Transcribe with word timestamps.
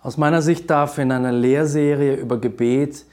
Aus 0.00 0.16
meiner 0.16 0.42
Sicht 0.42 0.70
darf 0.70 0.96
in 0.98 1.10
einer 1.10 1.32
Lehrserie 1.32 2.14
über 2.14 2.38
Gebet 2.38 3.04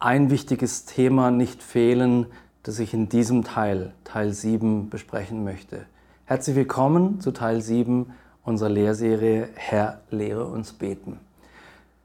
ein 0.00 0.28
wichtiges 0.28 0.86
Thema 0.86 1.30
nicht 1.30 1.62
fehlen, 1.62 2.26
das 2.64 2.80
ich 2.80 2.92
in 2.92 3.08
diesem 3.08 3.44
Teil, 3.44 3.92
Teil 4.02 4.32
7, 4.32 4.90
besprechen 4.90 5.44
möchte. 5.44 5.86
Herzlich 6.24 6.56
willkommen 6.56 7.20
zu 7.20 7.30
Teil 7.30 7.60
7 7.60 8.12
unserer 8.42 8.70
Lehrserie 8.70 9.50
Herr, 9.54 10.00
lehre 10.10 10.46
uns 10.46 10.72
beten. 10.72 11.20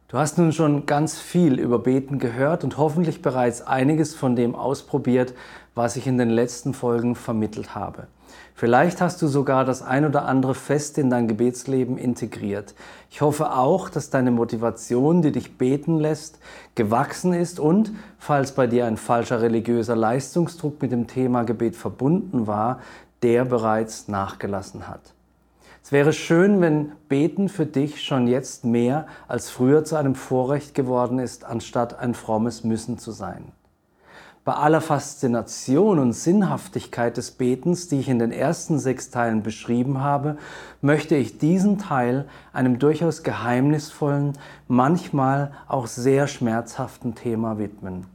Du 0.08 0.20
hast 0.20 0.38
nun 0.38 0.54
schon 0.54 0.86
ganz 0.86 1.18
viel 1.20 1.60
über 1.60 1.80
Beten 1.80 2.20
gehört 2.20 2.64
und 2.64 2.78
hoffentlich 2.78 3.24
bereits 3.24 3.64
einiges 3.64 4.14
von 4.14 4.36
dem 4.36 4.54
ausprobiert, 4.54 5.34
was 5.74 5.96
ich 5.96 6.06
in 6.06 6.20
den 6.20 6.30
letzten 6.30 6.76
Folgen 6.76 7.16
vermittelt 7.16 7.74
habe. 7.74 8.06
Vielleicht 8.56 9.02
hast 9.02 9.22
du 9.22 9.28
sogar 9.28 9.66
das 9.66 9.82
ein 9.82 10.06
oder 10.06 10.26
andere 10.26 10.56
fest 10.56 10.98
in 10.98 11.10
dein 11.10 11.28
Gebetsleben 11.28 11.98
integriert. 11.98 12.74
Ich 13.12 13.22
hoffe 13.22 13.52
auch, 13.52 13.90
dass 13.90 14.10
deine 14.10 14.32
Motivation, 14.32 15.22
die 15.22 15.32
dich 15.32 15.58
beten 15.58 16.00
lässt, 16.00 16.40
gewachsen 16.76 17.34
ist 17.34 17.60
und, 17.60 17.92
falls 18.18 18.54
bei 18.54 18.66
dir 18.66 18.86
ein 18.86 18.98
falscher 18.98 19.42
religiöser 19.42 19.96
Leistungsdruck 19.96 20.82
mit 20.82 20.92
dem 20.92 21.08
Thema 21.08 21.44
Gebet 21.44 21.76
verbunden 21.76 22.48
war, 22.48 22.80
der 23.22 23.46
bereits 23.46 24.08
nachgelassen 24.08 24.88
hat. 24.88 25.14
Es 25.84 25.92
wäre 25.92 26.12
schön, 26.12 26.60
wenn 26.60 26.92
Beten 27.08 27.48
für 27.48 27.66
dich 27.66 28.04
schon 28.04 28.28
jetzt 28.28 28.66
mehr 28.66 29.08
als 29.28 29.50
früher 29.50 29.86
zu 29.86 29.96
einem 29.96 30.16
Vorrecht 30.16 30.74
geworden 30.74 31.18
ist, 31.18 31.46
anstatt 31.46 31.98
ein 31.98 32.14
frommes 32.14 32.64
Müssen 32.66 32.98
zu 32.98 33.12
sein. 33.12 33.54
Bei 34.48 34.54
aller 34.54 34.80
Faszination 34.80 36.00
und 36.00 36.14
Sinnhaftigkeit 36.14 37.18
des 37.18 37.32
Betens, 37.32 37.90
die 37.90 38.00
ich 38.00 38.08
in 38.08 38.18
den 38.18 38.32
ersten 38.32 38.80
sechs 38.80 39.10
Teilen 39.10 39.44
beschrieben 39.44 40.00
habe, 40.00 40.38
möchte 40.80 41.18
ich 41.18 41.38
diesen 41.38 41.80
Teil 41.80 42.30
einem 42.54 42.80
durchaus 42.80 43.24
geheimnisvollen, 43.24 44.38
manchmal 44.70 45.52
auch 45.68 45.88
sehr 45.88 46.28
schmerzhaften 46.28 47.14
Thema 47.14 47.60
widmen. 47.60 48.06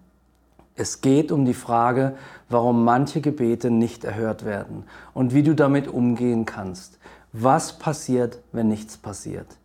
Es 0.75 1.03
geht 1.03 1.33
um 1.33 1.45
die 1.45 1.53
Frage, 1.53 2.15
warum 2.49 2.83
manche 2.83 3.21
Gebete 3.21 3.71
nicht 3.71 4.03
erhört 4.03 4.47
werden 4.47 4.85
und 5.13 5.35
wie 5.35 5.43
du 5.43 5.55
damit 5.55 5.87
umgehen 5.87 6.47
kannst. 6.47 6.99
Was 7.35 7.79
passiert, 7.79 8.39
wenn 8.53 8.69
nichts 8.69 8.97
passiert? 8.97 9.59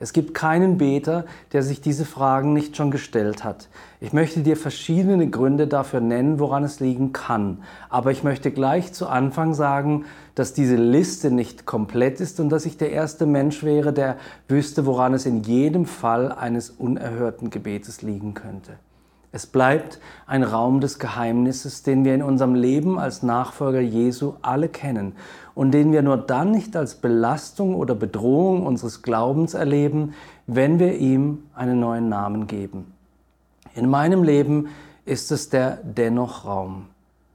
Es 0.00 0.12
gibt 0.12 0.32
keinen 0.32 0.78
Beter, 0.78 1.24
der 1.52 1.64
sich 1.64 1.80
diese 1.80 2.04
Fragen 2.04 2.52
nicht 2.52 2.76
schon 2.76 2.92
gestellt 2.92 3.42
hat. 3.42 3.68
Ich 4.00 4.12
möchte 4.12 4.40
dir 4.40 4.56
verschiedene 4.56 5.28
Gründe 5.28 5.66
dafür 5.66 6.00
nennen, 6.00 6.38
woran 6.38 6.62
es 6.62 6.78
liegen 6.78 7.12
kann. 7.12 7.64
Aber 7.88 8.12
ich 8.12 8.22
möchte 8.22 8.52
gleich 8.52 8.92
zu 8.92 9.08
Anfang 9.08 9.54
sagen, 9.54 10.04
dass 10.36 10.52
diese 10.52 10.76
Liste 10.76 11.32
nicht 11.32 11.66
komplett 11.66 12.20
ist 12.20 12.38
und 12.38 12.48
dass 12.50 12.64
ich 12.64 12.76
der 12.76 12.92
erste 12.92 13.26
Mensch 13.26 13.64
wäre, 13.64 13.92
der 13.92 14.18
wüsste, 14.46 14.86
woran 14.86 15.14
es 15.14 15.26
in 15.26 15.42
jedem 15.42 15.84
Fall 15.84 16.30
eines 16.30 16.70
unerhörten 16.70 17.50
Gebetes 17.50 18.02
liegen 18.02 18.34
könnte. 18.34 18.74
Es 19.30 19.46
bleibt 19.46 20.00
ein 20.26 20.42
Raum 20.42 20.80
des 20.80 20.98
Geheimnisses, 20.98 21.82
den 21.82 22.04
wir 22.04 22.14
in 22.14 22.22
unserem 22.22 22.54
Leben 22.54 22.98
als 22.98 23.22
Nachfolger 23.22 23.80
Jesu 23.80 24.34
alle 24.40 24.68
kennen 24.68 25.12
und 25.54 25.72
den 25.72 25.92
wir 25.92 26.02
nur 26.02 26.16
dann 26.16 26.50
nicht 26.50 26.76
als 26.76 26.94
Belastung 26.94 27.74
oder 27.74 27.94
Bedrohung 27.94 28.64
unseres 28.64 29.02
Glaubens 29.02 29.52
erleben, 29.54 30.14
wenn 30.46 30.78
wir 30.78 30.96
ihm 30.96 31.42
einen 31.54 31.78
neuen 31.78 32.08
Namen 32.08 32.46
geben. 32.46 32.92
In 33.74 33.90
meinem 33.90 34.22
Leben 34.22 34.68
ist 35.04 35.30
es 35.30 35.50
der 35.50 35.78
Dennoch-Raum. 35.82 36.86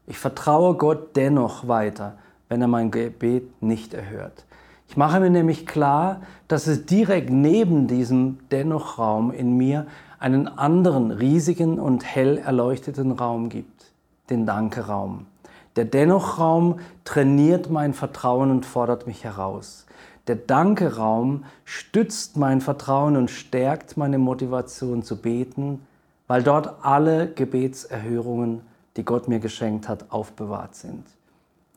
Ich 0.08 0.18
vertraue 0.18 0.76
Gott 0.76 1.16
dennoch 1.16 1.68
weiter, 1.68 2.18
wenn 2.50 2.62
er 2.62 2.68
mein 2.68 2.92
Gebet 2.92 3.62
nicht 3.62 3.94
erhört. 3.94 4.46
Ich 4.88 4.98
mache 4.98 5.20
mir 5.20 5.30
nämlich 5.30 5.66
klar, 5.66 6.22
dass 6.48 6.68
es 6.68 6.86
direkt 6.86 7.30
neben 7.30 7.88
diesem 7.88 8.40
Dennoch-Raum 8.52 9.32
in 9.32 9.58
mir 9.58 9.88
einen 10.24 10.48
anderen 10.48 11.12
riesigen 11.12 11.80
und 11.80 12.06
hell 12.06 12.38
erleuchteten 12.38 13.12
Raum 13.12 13.50
gibt, 13.50 13.92
den 14.30 14.46
Danke-Raum. 14.46 15.26
Der 15.76 15.84
Dennoch-Raum 15.84 16.80
trainiert 17.04 17.70
mein 17.70 17.94
Vertrauen 17.94 18.50
und 18.50 18.66
fordert 18.66 19.06
mich 19.06 19.26
heraus. 19.26 19.86
Der 20.28 20.38
Danke-Raum 20.38 21.44
stützt 21.66 22.38
mein 22.38 22.62
Vertrauen 22.62 23.18
und 23.18 23.32
stärkt 23.32 23.98
meine 23.98 24.18
Motivation 24.18 25.04
zu 25.04 25.18
beten, 25.18 25.86
weil 26.28 26.42
dort 26.42 26.86
alle 26.86 27.28
Gebetserhörungen, 27.28 28.62
die 28.96 29.04
Gott 29.04 29.28
mir 29.28 29.40
geschenkt 29.40 29.90
hat, 29.90 30.06
aufbewahrt 30.10 30.76
sind. 30.76 31.06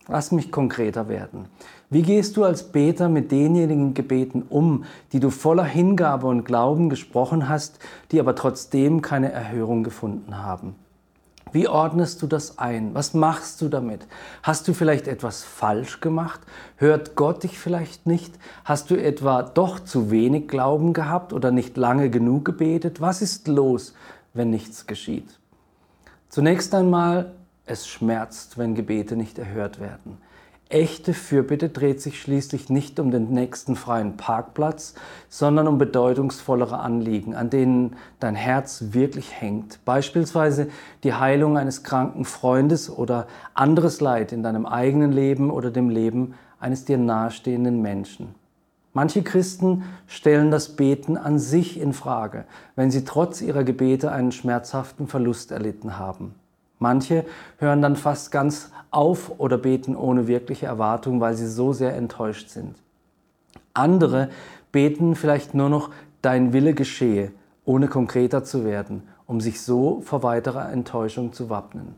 Lass 0.08 0.30
mich 0.30 0.52
konkreter 0.52 1.08
werden. 1.08 1.46
Wie 1.90 2.02
gehst 2.02 2.36
du 2.36 2.44
als 2.44 2.64
Beter 2.64 3.08
mit 3.08 3.32
denjenigen 3.32 3.94
Gebeten 3.94 4.42
um, 4.48 4.84
die 5.12 5.20
du 5.20 5.30
voller 5.30 5.64
Hingabe 5.64 6.26
und 6.28 6.44
Glauben 6.44 6.90
gesprochen 6.90 7.48
hast, 7.48 7.80
die 8.12 8.20
aber 8.20 8.34
trotzdem 8.34 9.02
keine 9.02 9.32
Erhörung 9.32 9.82
gefunden 9.82 10.38
haben? 10.38 10.76
Wie 11.52 11.68
ordnest 11.68 12.22
du 12.22 12.26
das 12.26 12.58
ein? 12.58 12.94
Was 12.94 13.14
machst 13.14 13.62
du 13.62 13.68
damit? 13.68 14.06
Hast 14.42 14.66
du 14.68 14.74
vielleicht 14.74 15.08
etwas 15.08 15.44
falsch 15.44 16.00
gemacht? 16.00 16.40
Hört 16.76 17.14
Gott 17.14 17.44
dich 17.44 17.58
vielleicht 17.58 18.06
nicht? 18.06 18.34
Hast 18.64 18.90
du 18.90 18.96
etwa 18.96 19.42
doch 19.42 19.80
zu 19.80 20.10
wenig 20.10 20.48
Glauben 20.48 20.92
gehabt 20.92 21.32
oder 21.32 21.52
nicht 21.52 21.76
lange 21.76 22.10
genug 22.10 22.44
gebetet? 22.44 23.00
Was 23.00 23.22
ist 23.22 23.48
los, 23.48 23.94
wenn 24.34 24.50
nichts 24.50 24.86
geschieht? 24.86 25.38
Zunächst 26.28 26.74
einmal 26.74 27.32
es 27.66 27.86
schmerzt, 27.86 28.56
wenn 28.58 28.74
Gebete 28.74 29.16
nicht 29.16 29.38
erhört 29.38 29.80
werden. 29.80 30.18
Echte 30.68 31.14
Fürbitte 31.14 31.68
dreht 31.68 32.00
sich 32.00 32.20
schließlich 32.20 32.70
nicht 32.70 32.98
um 32.98 33.12
den 33.12 33.30
nächsten 33.30 33.76
freien 33.76 34.16
Parkplatz, 34.16 34.94
sondern 35.28 35.68
um 35.68 35.78
bedeutungsvollere 35.78 36.80
Anliegen, 36.80 37.36
an 37.36 37.50
denen 37.50 37.94
dein 38.18 38.34
Herz 38.34 38.86
wirklich 38.90 39.40
hängt. 39.40 39.78
Beispielsweise 39.84 40.66
die 41.04 41.14
Heilung 41.14 41.56
eines 41.56 41.84
kranken 41.84 42.24
Freundes 42.24 42.90
oder 42.90 43.28
anderes 43.54 44.00
Leid 44.00 44.32
in 44.32 44.42
deinem 44.42 44.66
eigenen 44.66 45.12
Leben 45.12 45.52
oder 45.52 45.70
dem 45.70 45.88
Leben 45.88 46.34
eines 46.58 46.84
dir 46.84 46.98
nahestehenden 46.98 47.80
Menschen. 47.80 48.34
Manche 48.92 49.22
Christen 49.22 49.84
stellen 50.08 50.50
das 50.50 50.74
Beten 50.74 51.16
an 51.16 51.38
sich 51.38 51.78
in 51.78 51.92
Frage, 51.92 52.44
wenn 52.74 52.90
sie 52.90 53.04
trotz 53.04 53.40
ihrer 53.40 53.62
Gebete 53.62 54.10
einen 54.10 54.32
schmerzhaften 54.32 55.06
Verlust 55.06 55.52
erlitten 55.52 55.96
haben. 55.96 56.34
Manche 56.78 57.24
hören 57.58 57.82
dann 57.82 57.96
fast 57.96 58.30
ganz 58.30 58.70
auf 58.90 59.32
oder 59.38 59.58
beten 59.58 59.96
ohne 59.96 60.26
wirkliche 60.26 60.66
Erwartung, 60.66 61.20
weil 61.20 61.34
sie 61.34 61.48
so 61.48 61.72
sehr 61.72 61.94
enttäuscht 61.96 62.48
sind. 62.50 62.76
Andere 63.74 64.30
beten 64.72 65.14
vielleicht 65.14 65.54
nur 65.54 65.68
noch 65.68 65.90
dein 66.22 66.52
Wille 66.52 66.74
geschehe, 66.74 67.32
ohne 67.64 67.88
konkreter 67.88 68.44
zu 68.44 68.64
werden, 68.64 69.02
um 69.26 69.40
sich 69.40 69.60
so 69.60 70.00
vor 70.00 70.22
weiterer 70.22 70.70
Enttäuschung 70.70 71.32
zu 71.32 71.50
wappnen. 71.50 71.96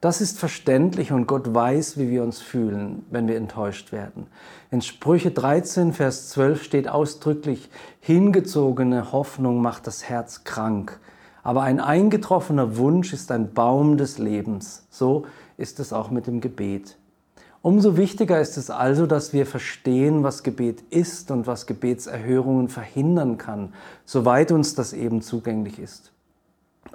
Das 0.00 0.20
ist 0.20 0.38
verständlich 0.38 1.10
und 1.10 1.26
Gott 1.26 1.54
weiß, 1.54 1.98
wie 1.98 2.10
wir 2.10 2.22
uns 2.22 2.40
fühlen, 2.40 3.06
wenn 3.10 3.28
wir 3.28 3.36
enttäuscht 3.36 3.92
werden. 3.92 4.26
In 4.70 4.82
Sprüche 4.82 5.30
13, 5.30 5.94
Vers 5.94 6.28
12 6.30 6.62
steht 6.62 6.88
ausdrücklich, 6.88 7.70
hingezogene 8.00 9.12
Hoffnung 9.12 9.62
macht 9.62 9.86
das 9.86 10.04
Herz 10.04 10.44
krank. 10.44 11.00
Aber 11.46 11.62
ein 11.62 11.78
eingetroffener 11.78 12.76
Wunsch 12.76 13.12
ist 13.12 13.30
ein 13.30 13.54
Baum 13.54 13.98
des 13.98 14.18
Lebens. 14.18 14.84
So 14.90 15.26
ist 15.56 15.78
es 15.78 15.92
auch 15.92 16.10
mit 16.10 16.26
dem 16.26 16.40
Gebet. 16.40 16.98
Umso 17.62 17.96
wichtiger 17.96 18.40
ist 18.40 18.56
es 18.56 18.68
also, 18.68 19.06
dass 19.06 19.32
wir 19.32 19.46
verstehen, 19.46 20.24
was 20.24 20.42
Gebet 20.42 20.82
ist 20.90 21.30
und 21.30 21.46
was 21.46 21.66
Gebetserhörungen 21.66 22.68
verhindern 22.68 23.38
kann, 23.38 23.74
soweit 24.04 24.50
uns 24.50 24.74
das 24.74 24.92
eben 24.92 25.22
zugänglich 25.22 25.78
ist. 25.78 26.10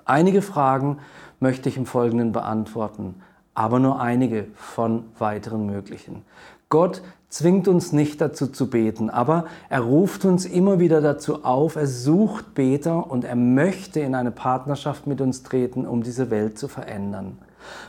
Einige 0.04 0.42
Fragen 0.42 0.98
möchte 1.40 1.70
ich 1.70 1.78
im 1.78 1.86
Folgenden 1.86 2.34
beantworten, 2.34 3.22
aber 3.54 3.80
nur 3.80 4.02
einige 4.02 4.48
von 4.56 5.06
weiteren 5.18 5.66
möglichen. 5.66 6.24
Gott 6.68 7.02
zwingt 7.32 7.70
uns 7.70 7.94
nicht 7.94 8.20
dazu 8.20 8.46
zu 8.48 8.70
beten, 8.70 9.10
aber 9.10 9.46
er 9.70 9.80
ruft 9.80 10.26
uns 10.26 10.46
immer 10.46 10.80
wieder 10.80 11.02
dazu 11.02 11.46
auf, 11.46 11.78
er 11.78 11.88
sucht 11.88 12.54
Beter 12.54 13.10
und 13.10 13.24
er 13.24 13.38
möchte 13.38 14.02
in 14.02 14.16
eine 14.16 14.32
Partnerschaft 14.32 15.08
mit 15.08 15.22
uns 15.22 15.42
treten, 15.42 15.88
um 15.88 16.04
diese 16.04 16.30
Welt 16.30 16.60
zu 16.60 16.68
verändern. 16.68 17.38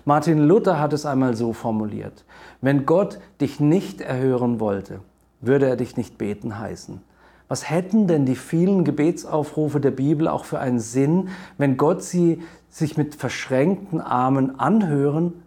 Martin 0.05 0.39
Luther 0.39 0.79
hat 0.79 0.93
es 0.93 1.05
einmal 1.05 1.35
so 1.35 1.53
formuliert, 1.53 2.25
wenn 2.61 2.87
Gott 2.87 3.19
dich 3.41 3.59
nicht 3.59 4.01
erhören 4.01 4.61
wollte, 4.61 5.01
würde 5.41 5.67
er 5.67 5.77
dich 5.77 5.97
nicht 5.97 6.19
beten 6.19 6.59
heißen. 6.59 7.01
Was 7.49 7.69
hätten 7.69 8.07
denn 8.07 8.25
die 8.25 8.37
vielen 8.37 8.85
Gebetsaufrufe 8.85 9.81
der 9.81 9.91
Bibel 9.91 10.29
auch 10.29 10.45
für 10.45 10.61
einen 10.61 10.79
Sinn, 10.79 11.31
wenn 11.59 11.77
Gott 11.77 12.03
sie 12.03 12.43
sich 12.71 12.97
mit 12.97 13.17
verschränkten 13.17 14.01
Armen 14.01 14.61
anhören, 14.61 15.43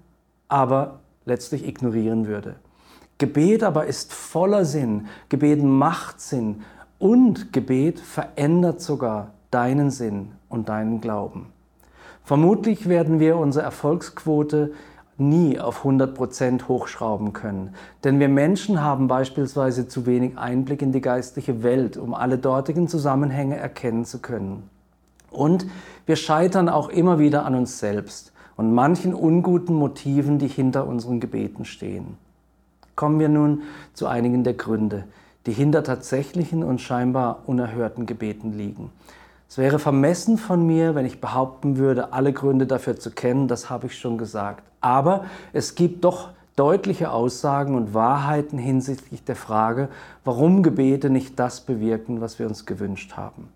aber 0.49 0.99
letztlich 1.25 1.65
ignorieren 1.65 2.27
würde? 2.27 2.55
Gebet 3.17 3.63
aber 3.63 3.85
ist 3.85 4.13
voller 4.13 4.65
Sinn, 4.65 5.07
Gebet 5.29 5.63
macht 5.63 6.19
Sinn 6.19 6.61
und 6.99 7.53
Gebet 7.53 7.99
verändert 7.99 8.81
sogar 8.81 9.31
deinen 9.51 9.89
Sinn 9.89 10.33
und 10.49 10.67
deinen 10.67 10.99
Glauben. 10.99 11.47
Vermutlich 12.23 12.89
werden 12.89 13.19
wir 13.19 13.37
unsere 13.37 13.63
Erfolgsquote 13.63 14.73
nie 15.17 15.59
auf 15.59 15.85
100% 15.85 16.67
hochschrauben 16.67 17.31
können. 17.31 17.73
Denn 18.03 18.19
wir 18.19 18.27
Menschen 18.27 18.81
haben 18.81 19.07
beispielsweise 19.07 19.87
zu 19.87 20.05
wenig 20.05 20.37
Einblick 20.37 20.81
in 20.81 20.91
die 20.91 21.01
geistliche 21.01 21.63
Welt, 21.63 21.95
um 21.95 22.13
alle 22.13 22.37
dortigen 22.37 22.87
Zusammenhänge 22.87 23.55
erkennen 23.55 24.05
zu 24.05 24.19
können. 24.19 24.69
Und 25.31 25.67
wir 26.05 26.15
scheitern 26.15 26.67
auch 26.67 26.89
immer 26.89 27.19
wieder 27.19 27.45
an 27.45 27.55
uns 27.55 27.79
selbst 27.79 28.33
und 28.57 28.73
manchen 28.73 29.13
unguten 29.13 29.75
Motiven, 29.75 30.39
die 30.39 30.47
hinter 30.47 30.87
unseren 30.87 31.19
Gebeten 31.19 31.63
stehen. 31.65 32.17
Kommen 32.95 33.19
wir 33.19 33.29
nun 33.29 33.63
zu 33.93 34.07
einigen 34.07 34.43
der 34.43 34.53
Gründe, 34.53 35.03
die 35.45 35.51
hinter 35.51 35.83
tatsächlichen 35.83 36.63
und 36.63 36.81
scheinbar 36.81 37.43
unerhörten 37.45 38.05
Gebeten 38.05 38.53
liegen. 38.53 38.91
Es 39.49 39.57
wäre 39.57 39.79
vermessen 39.79 40.37
von 40.37 40.65
mir, 40.65 40.95
wenn 40.95 41.05
ich 41.05 41.21
behaupten 41.21 41.77
würde, 41.77 42.13
alle 42.13 42.33
Gründe 42.33 42.65
dafür 42.65 42.97
zu 42.97 43.11
kennen, 43.11 43.47
das 43.47 43.69
habe 43.69 43.87
ich 43.87 43.97
schon 43.97 44.17
gesagt. 44.17 44.63
Aber 44.81 45.25
es 45.53 45.75
gibt 45.75 46.03
doch 46.03 46.29
deutliche 46.55 47.11
Aussagen 47.11 47.75
und 47.75 47.93
Wahrheiten 47.93 48.57
hinsichtlich 48.57 49.23
der 49.23 49.35
Frage, 49.35 49.89
warum 50.23 50.63
Gebete 50.63 51.09
nicht 51.09 51.39
das 51.39 51.61
bewirken, 51.61 52.21
was 52.21 52.39
wir 52.39 52.47
uns 52.47 52.65
gewünscht 52.65 53.17
haben. 53.17 53.49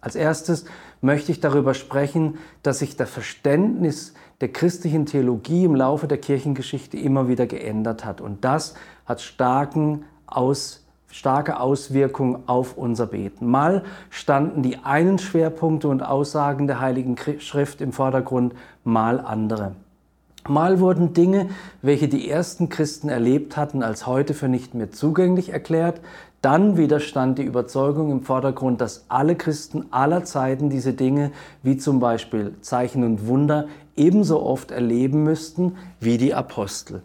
Als 0.00 0.16
erstes 0.16 0.64
möchte 1.00 1.32
ich 1.32 1.40
darüber 1.40 1.74
sprechen, 1.74 2.38
dass 2.62 2.80
sich 2.80 2.96
das 2.96 3.08
Verständnis 3.08 4.14
der 4.42 4.52
christlichen 4.52 5.06
Theologie 5.06 5.64
im 5.64 5.74
Laufe 5.74 6.06
der 6.06 6.18
Kirchengeschichte 6.18 6.98
immer 6.98 7.28
wieder 7.28 7.46
geändert 7.46 8.04
hat. 8.04 8.20
Und 8.20 8.44
das 8.44 8.74
hat 9.06 9.22
starken 9.22 10.04
Aus 10.26 10.82
starke 11.12 11.60
Auswirkung 11.60 12.48
auf 12.48 12.76
unser 12.76 13.06
Beten. 13.06 13.46
Mal 13.46 13.84
standen 14.08 14.62
die 14.62 14.78
einen 14.78 15.18
Schwerpunkte 15.18 15.88
und 15.88 16.02
Aussagen 16.02 16.66
der 16.66 16.80
Heiligen 16.80 17.16
Schrift 17.38 17.82
im 17.82 17.92
Vordergrund, 17.92 18.54
mal 18.82 19.20
andere. 19.20 19.72
Mal 20.48 20.80
wurden 20.80 21.12
Dinge, 21.12 21.50
welche 21.82 22.08
die 22.08 22.28
ersten 22.28 22.68
Christen 22.68 23.08
erlebt 23.08 23.56
hatten, 23.56 23.84
als 23.84 24.06
heute 24.06 24.34
für 24.34 24.48
nicht 24.48 24.74
mehr 24.74 24.90
zugänglich 24.90 25.50
erklärt. 25.50 26.00
Dann 26.40 26.76
wieder 26.76 26.98
stand 26.98 27.38
die 27.38 27.44
Überzeugung 27.44 28.10
im 28.10 28.22
Vordergrund, 28.22 28.80
dass 28.80 29.04
alle 29.08 29.36
Christen 29.36 29.84
aller 29.92 30.24
Zeiten 30.24 30.70
diese 30.70 30.94
Dinge, 30.94 31.30
wie 31.62 31.76
zum 31.76 32.00
Beispiel 32.00 32.54
Zeichen 32.60 33.04
und 33.04 33.28
Wunder, 33.28 33.68
ebenso 33.96 34.42
oft 34.42 34.70
erleben 34.70 35.22
müssten 35.22 35.76
wie 36.00 36.18
die 36.18 36.34
Apostel. 36.34 37.02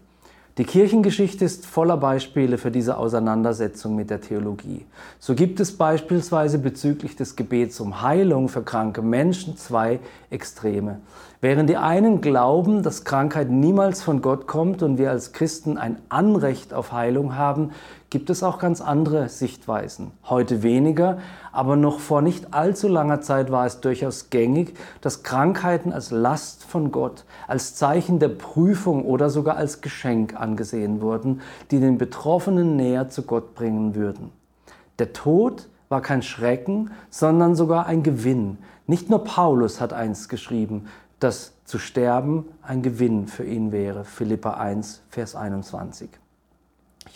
Die 0.57 0.63
Kirchengeschichte 0.63 1.45
ist 1.45 1.67
voller 1.67 1.97
Beispiele 1.97 2.57
für 2.57 2.71
diese 2.71 2.97
Auseinandersetzung 2.97 3.95
mit 3.95 4.09
der 4.09 4.21
Theologie. 4.21 4.87
So 5.19 5.35
gibt 5.35 5.59
es 5.59 5.77
beispielsweise 5.77 6.57
bezüglich 6.57 7.15
des 7.15 7.35
Gebets 7.35 7.79
um 7.79 8.01
Heilung 8.01 8.49
für 8.49 8.63
kranke 8.63 9.03
Menschen 9.03 9.55
zwei 9.55 9.99
Extreme. 10.31 10.99
Während 11.41 11.69
die 11.69 11.77
einen 11.77 12.21
glauben, 12.21 12.81
dass 12.81 13.03
Krankheit 13.03 13.51
niemals 13.51 14.01
von 14.01 14.23
Gott 14.23 14.47
kommt 14.47 14.81
und 14.81 14.97
wir 14.97 15.11
als 15.11 15.31
Christen 15.31 15.77
ein 15.77 15.99
Anrecht 16.09 16.73
auf 16.73 16.91
Heilung 16.91 17.35
haben, 17.35 17.69
gibt 18.17 18.31
es 18.31 18.41
auch 18.41 18.57
ganz 18.57 18.81
andere 18.81 19.29
Sichtweisen. 19.29 20.09
Heute 20.27 20.63
weniger, 20.63 21.19
aber 21.51 21.75
noch 21.75 21.99
vor 21.99 22.23
nicht 22.23 22.51
allzu 22.51 22.87
langer 22.87 23.21
Zeit 23.21 23.51
war 23.51 23.67
es 23.67 23.79
durchaus 23.79 24.31
gängig, 24.31 24.75
dass 25.01 25.21
Krankheiten 25.21 25.93
als 25.93 26.09
Last 26.09 26.63
von 26.63 26.91
Gott, 26.91 27.25
als 27.47 27.75
Zeichen 27.75 28.17
der 28.17 28.29
Prüfung 28.29 29.05
oder 29.05 29.29
sogar 29.29 29.55
als 29.55 29.81
Geschenk 29.81 30.35
angesehen 30.35 30.99
wurden, 30.99 31.41
die 31.69 31.79
den 31.79 31.99
Betroffenen 31.99 32.75
näher 32.75 33.07
zu 33.07 33.21
Gott 33.21 33.53
bringen 33.53 33.93
würden. 33.93 34.31
Der 34.97 35.13
Tod 35.13 35.69
war 35.87 36.01
kein 36.01 36.23
Schrecken, 36.23 36.89
sondern 37.11 37.53
sogar 37.53 37.85
ein 37.85 38.01
Gewinn. 38.01 38.57
Nicht 38.87 39.11
nur 39.11 39.23
Paulus 39.25 39.79
hat 39.79 39.93
eins 39.93 40.27
geschrieben, 40.27 40.87
dass 41.19 41.53
zu 41.65 41.77
sterben 41.77 42.45
ein 42.63 42.81
Gewinn 42.81 43.27
für 43.27 43.43
ihn 43.43 43.71
wäre. 43.71 44.05
Philippa 44.05 44.55
1, 44.55 45.03
Vers 45.07 45.35
21. 45.35 46.09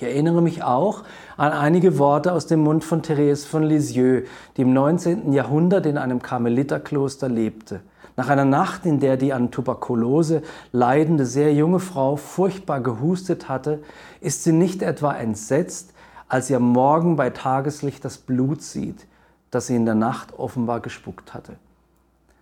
Ich 0.01 0.07
erinnere 0.07 0.41
mich 0.41 0.63
auch 0.63 1.03
an 1.37 1.51
einige 1.51 1.99
Worte 1.99 2.33
aus 2.33 2.47
dem 2.47 2.61
Mund 2.61 2.83
von 2.83 3.03
Therese 3.03 3.45
von 3.45 3.61
Lisieux, 3.61 4.27
die 4.57 4.63
im 4.63 4.73
19. 4.73 5.31
Jahrhundert 5.31 5.85
in 5.85 5.99
einem 5.99 6.23
Karmeliterkloster 6.23 7.29
lebte. 7.29 7.81
Nach 8.17 8.27
einer 8.27 8.43
Nacht, 8.43 8.87
in 8.87 8.99
der 8.99 9.15
die 9.15 9.31
an 9.31 9.51
Tuberkulose 9.51 10.41
leidende 10.71 11.27
sehr 11.27 11.53
junge 11.53 11.79
Frau 11.79 12.15
furchtbar 12.15 12.81
gehustet 12.81 13.47
hatte, 13.47 13.83
ist 14.21 14.43
sie 14.43 14.53
nicht 14.53 14.81
etwa 14.81 15.13
entsetzt, 15.13 15.93
als 16.27 16.47
sie 16.47 16.55
am 16.55 16.63
Morgen 16.63 17.15
bei 17.15 17.29
Tageslicht 17.29 18.03
das 18.03 18.17
Blut 18.17 18.63
sieht, 18.63 19.05
das 19.51 19.67
sie 19.67 19.75
in 19.75 19.85
der 19.85 19.93
Nacht 19.93 20.33
offenbar 20.35 20.79
gespuckt 20.79 21.35
hatte. 21.35 21.57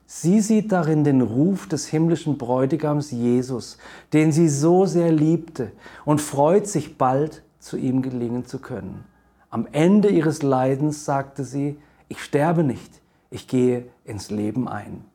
Sie 0.05 0.39
sieht 0.39 0.71
darin 0.71 1.03
den 1.03 1.19
Ruf 1.19 1.67
des 1.67 1.87
himmlischen 1.87 2.37
Bräutigams 2.37 3.11
Jesus, 3.11 3.77
den 4.13 4.31
sie 4.31 4.47
so 4.47 4.85
sehr 4.85 5.11
liebte 5.11 5.73
und 6.05 6.21
freut 6.21 6.65
sich 6.65 6.97
bald, 6.97 7.43
zu 7.59 7.77
ihm 7.77 8.01
gelingen 8.01 8.45
zu 8.45 8.59
können. 8.59 9.03
Am 9.49 9.67
Ende 9.71 10.09
ihres 10.09 10.43
Leidens 10.43 11.05
sagte 11.05 11.43
sie, 11.43 11.77
ich 12.07 12.23
sterbe 12.23 12.63
nicht, 12.63 13.01
ich 13.29 13.47
gehe 13.47 13.85
ins 14.05 14.31
Leben 14.31 14.67
ein. 14.67 15.05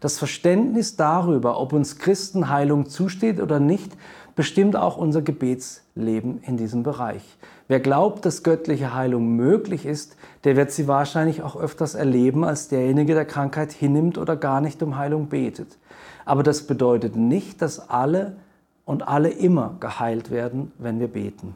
Das 0.00 0.18
Verständnis 0.18 0.96
darüber, 0.96 1.60
ob 1.60 1.72
uns 1.72 1.98
Christen 1.98 2.48
Heilung 2.48 2.88
zusteht 2.88 3.40
oder 3.40 3.60
nicht, 3.60 3.96
bestimmt 4.34 4.76
auch 4.76 4.96
unser 4.96 5.22
Gebetsleben 5.22 6.40
in 6.42 6.56
diesem 6.56 6.82
Bereich. 6.82 7.22
Wer 7.66 7.80
glaubt, 7.80 8.24
dass 8.24 8.42
göttliche 8.42 8.94
Heilung 8.94 9.36
möglich 9.36 9.84
ist, 9.84 10.16
der 10.44 10.56
wird 10.56 10.70
sie 10.70 10.88
wahrscheinlich 10.88 11.42
auch 11.42 11.56
öfters 11.56 11.94
erleben 11.94 12.44
als 12.44 12.68
derjenige, 12.68 13.14
der 13.14 13.24
Krankheit 13.24 13.72
hinnimmt 13.72 14.16
oder 14.16 14.36
gar 14.36 14.60
nicht 14.60 14.82
um 14.82 14.96
Heilung 14.96 15.28
betet. 15.28 15.76
Aber 16.24 16.42
das 16.42 16.66
bedeutet 16.66 17.16
nicht, 17.16 17.62
dass 17.62 17.90
alle 17.90 18.36
und 18.84 19.06
alle 19.06 19.30
immer 19.30 19.76
geheilt 19.80 20.30
werden, 20.30 20.72
wenn 20.78 21.00
wir 21.00 21.08
beten. 21.08 21.54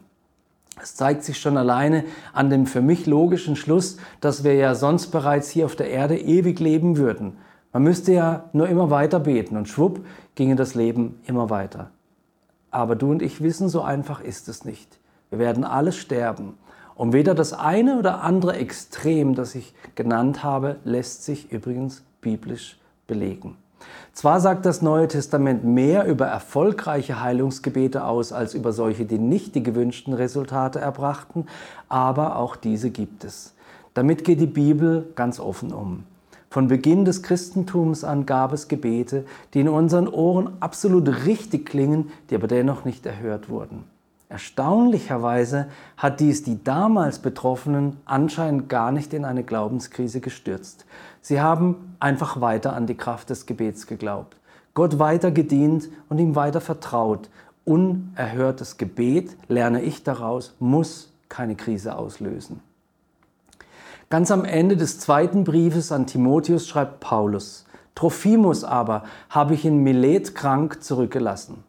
Es 0.81 0.95
zeigt 0.95 1.23
sich 1.23 1.39
schon 1.39 1.57
alleine 1.57 2.03
an 2.33 2.49
dem 2.49 2.65
für 2.65 2.81
mich 2.81 3.05
logischen 3.05 3.55
Schluss, 3.55 3.97
dass 4.21 4.43
wir 4.43 4.55
ja 4.55 4.75
sonst 4.75 5.07
bereits 5.07 5.49
hier 5.49 5.65
auf 5.65 5.75
der 5.75 5.89
Erde 5.89 6.17
ewig 6.17 6.59
leben 6.59 6.97
würden. 6.97 7.37
Man 7.71 7.83
müsste 7.83 8.13
ja 8.13 8.49
nur 8.53 8.67
immer 8.67 8.89
weiter 8.89 9.19
beten 9.19 9.57
und 9.57 9.67
schwupp 9.67 10.05
ginge 10.35 10.55
das 10.55 10.75
Leben 10.75 11.19
immer 11.25 11.49
weiter. 11.49 11.91
Aber 12.71 12.95
du 12.95 13.11
und 13.11 13.21
ich 13.21 13.41
wissen, 13.41 13.69
so 13.69 13.81
einfach 13.81 14.21
ist 14.21 14.49
es 14.49 14.65
nicht. 14.65 14.99
Wir 15.29 15.39
werden 15.39 15.63
alle 15.63 15.91
sterben. 15.91 16.57
Und 16.95 17.13
weder 17.13 17.33
das 17.33 17.53
eine 17.53 17.97
oder 17.97 18.21
andere 18.21 18.55
Extrem, 18.55 19.35
das 19.35 19.55
ich 19.55 19.73
genannt 19.95 20.43
habe, 20.43 20.77
lässt 20.83 21.23
sich 21.23 21.51
übrigens 21.51 22.03
biblisch 22.21 22.77
belegen. 23.07 23.57
Zwar 24.13 24.39
sagt 24.39 24.65
das 24.65 24.81
Neue 24.81 25.07
Testament 25.07 25.63
mehr 25.63 26.05
über 26.05 26.27
erfolgreiche 26.27 27.21
Heilungsgebete 27.21 28.05
aus 28.05 28.31
als 28.31 28.53
über 28.53 28.71
solche, 28.71 29.05
die 29.05 29.17
nicht 29.17 29.55
die 29.55 29.63
gewünschten 29.63 30.13
Resultate 30.13 30.79
erbrachten, 30.79 31.47
aber 31.89 32.35
auch 32.37 32.55
diese 32.55 32.89
gibt 32.89 33.23
es. 33.23 33.53
Damit 33.93 34.23
geht 34.23 34.39
die 34.39 34.47
Bibel 34.47 35.07
ganz 35.15 35.39
offen 35.39 35.71
um. 35.71 36.03
Von 36.49 36.67
Beginn 36.67 37.03
des 37.03 37.23
Christentums 37.23 38.03
an 38.03 38.27
gab 38.27 38.53
es 38.53 38.67
Gebete, 38.67 39.25
die 39.55 39.61
in 39.61 39.69
unseren 39.69 40.07
Ohren 40.07 40.51
absolut 40.59 41.25
richtig 41.25 41.65
klingen, 41.65 42.11
die 42.29 42.35
aber 42.35 42.47
dennoch 42.47 42.85
nicht 42.85 43.05
erhört 43.07 43.49
wurden. 43.49 43.85
Erstaunlicherweise 44.33 45.67
hat 45.95 46.19
dies 46.19 46.41
die 46.41 46.63
damals 46.63 47.19
Betroffenen 47.19 47.97
anscheinend 48.05 48.67
gar 48.67 48.91
nicht 48.91 49.13
in 49.13 49.25
eine 49.25 49.43
Glaubenskrise 49.43 50.21
gestürzt. 50.21 50.87
Sie 51.21 51.39
haben 51.39 51.95
einfach 51.99 52.41
weiter 52.41 52.73
an 52.73 52.87
die 52.87 52.97
Kraft 52.97 53.29
des 53.29 53.45
Gebets 53.45 53.85
geglaubt, 53.85 54.35
Gott 54.73 54.97
weiter 54.97 55.29
gedient 55.29 55.87
und 56.09 56.17
ihm 56.17 56.35
weiter 56.35 56.61
vertraut. 56.61 57.29
Unerhörtes 57.63 58.77
Gebet, 58.77 59.37
lerne 59.49 59.83
ich 59.83 60.01
daraus, 60.01 60.55
muss 60.57 61.13
keine 61.29 61.53
Krise 61.53 61.95
auslösen. 61.95 62.59
Ganz 64.09 64.31
am 64.31 64.45
Ende 64.45 64.77
des 64.77 64.99
zweiten 64.99 65.43
Briefes 65.43 65.91
an 65.91 66.07
Timotheus 66.07 66.67
schreibt 66.67 67.01
Paulus, 67.01 67.67
Trophimus 67.93 68.63
aber 68.63 69.03
habe 69.29 69.53
ich 69.53 69.63
in 69.63 69.83
Milet 69.83 70.33
krank 70.33 70.83
zurückgelassen. 70.83 71.63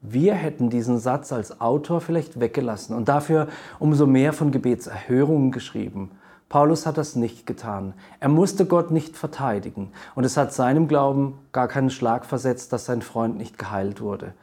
Wir 0.00 0.34
hätten 0.34 0.70
diesen 0.70 0.98
Satz 0.98 1.32
als 1.32 1.60
Autor 1.60 2.00
vielleicht 2.00 2.38
weggelassen 2.38 2.94
und 2.94 3.08
dafür 3.08 3.48
umso 3.80 4.06
mehr 4.06 4.32
von 4.32 4.52
Gebetserhörungen 4.52 5.50
geschrieben. 5.50 6.12
Paulus 6.48 6.86
hat 6.86 6.96
das 6.96 7.16
nicht 7.16 7.46
getan. 7.46 7.94
Er 8.20 8.28
musste 8.28 8.64
Gott 8.64 8.92
nicht 8.92 9.16
verteidigen 9.16 9.90
und 10.14 10.24
es 10.24 10.36
hat 10.36 10.52
seinem 10.52 10.86
Glauben 10.86 11.38
gar 11.52 11.66
keinen 11.66 11.90
Schlag 11.90 12.24
versetzt, 12.24 12.72
dass 12.72 12.86
sein 12.86 13.02
Freund 13.02 13.36
nicht 13.36 13.58
geheilt 13.58 14.00
wurde. 14.00 14.34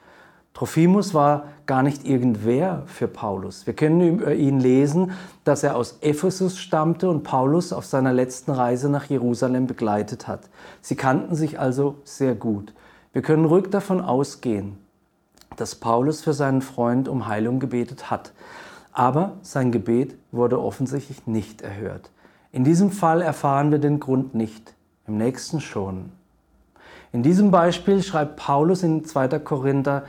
Trophimus 0.54 1.14
war 1.14 1.46
gar 1.66 1.84
nicht 1.84 2.06
irgendwer 2.06 2.84
für 2.86 3.08
Paulus. 3.08 3.66
Wir 3.66 3.74
können 3.74 4.02
über 4.02 4.36
ihn 4.36 4.60
lesen, 4.60 5.12
dass 5.44 5.64
er 5.64 5.76
aus 5.76 6.00
Ephesus 6.02 6.58
stammte 6.58 7.10
und 7.10 7.24
Paulus 7.24 7.74
auf 7.74 7.86
seiner 7.86 8.14
letzten 8.14 8.52
Reise 8.52 8.90
nach 8.90 9.06
Jerusalem 9.06 9.68
begleitet 9.68 10.28
hat. 10.28 10.50
Sie 10.82 10.96
kannten 10.96 11.36
sich 11.36 11.60
also 11.60 11.96
sehr 12.04 12.36
gut. 12.36 12.74
Wir 13.12 13.22
können 13.22 13.46
ruhig 13.46 13.70
davon 13.70 14.00
ausgehen, 14.00 14.78
dass 15.56 15.76
Paulus 15.76 16.22
für 16.22 16.34
seinen 16.34 16.62
Freund 16.62 17.08
um 17.08 17.28
Heilung 17.28 17.60
gebetet 17.60 18.12
hat. 18.12 18.34
Aber 18.92 19.34
sein 19.42 19.72
Gebet 19.72 20.16
wurde 20.32 20.62
offensichtlich 20.62 21.28
nicht 21.28 21.62
erhört. 21.62 22.12
In 22.52 22.64
diesem 22.64 22.92
Fall 22.92 23.22
erfahren 23.22 23.72
wir 23.72 23.80
den 23.80 24.00
Grund 24.00 24.34
nicht, 24.36 24.74
im 25.08 25.18
nächsten 25.18 25.60
schon. 25.60 26.12
In 27.12 27.24
diesem 27.24 27.52
Beispiel 27.52 28.04
schreibt 28.04 28.38
Paulus 28.38 28.84
in 28.84 29.06
2. 29.06 29.40
Korinther 29.40 30.04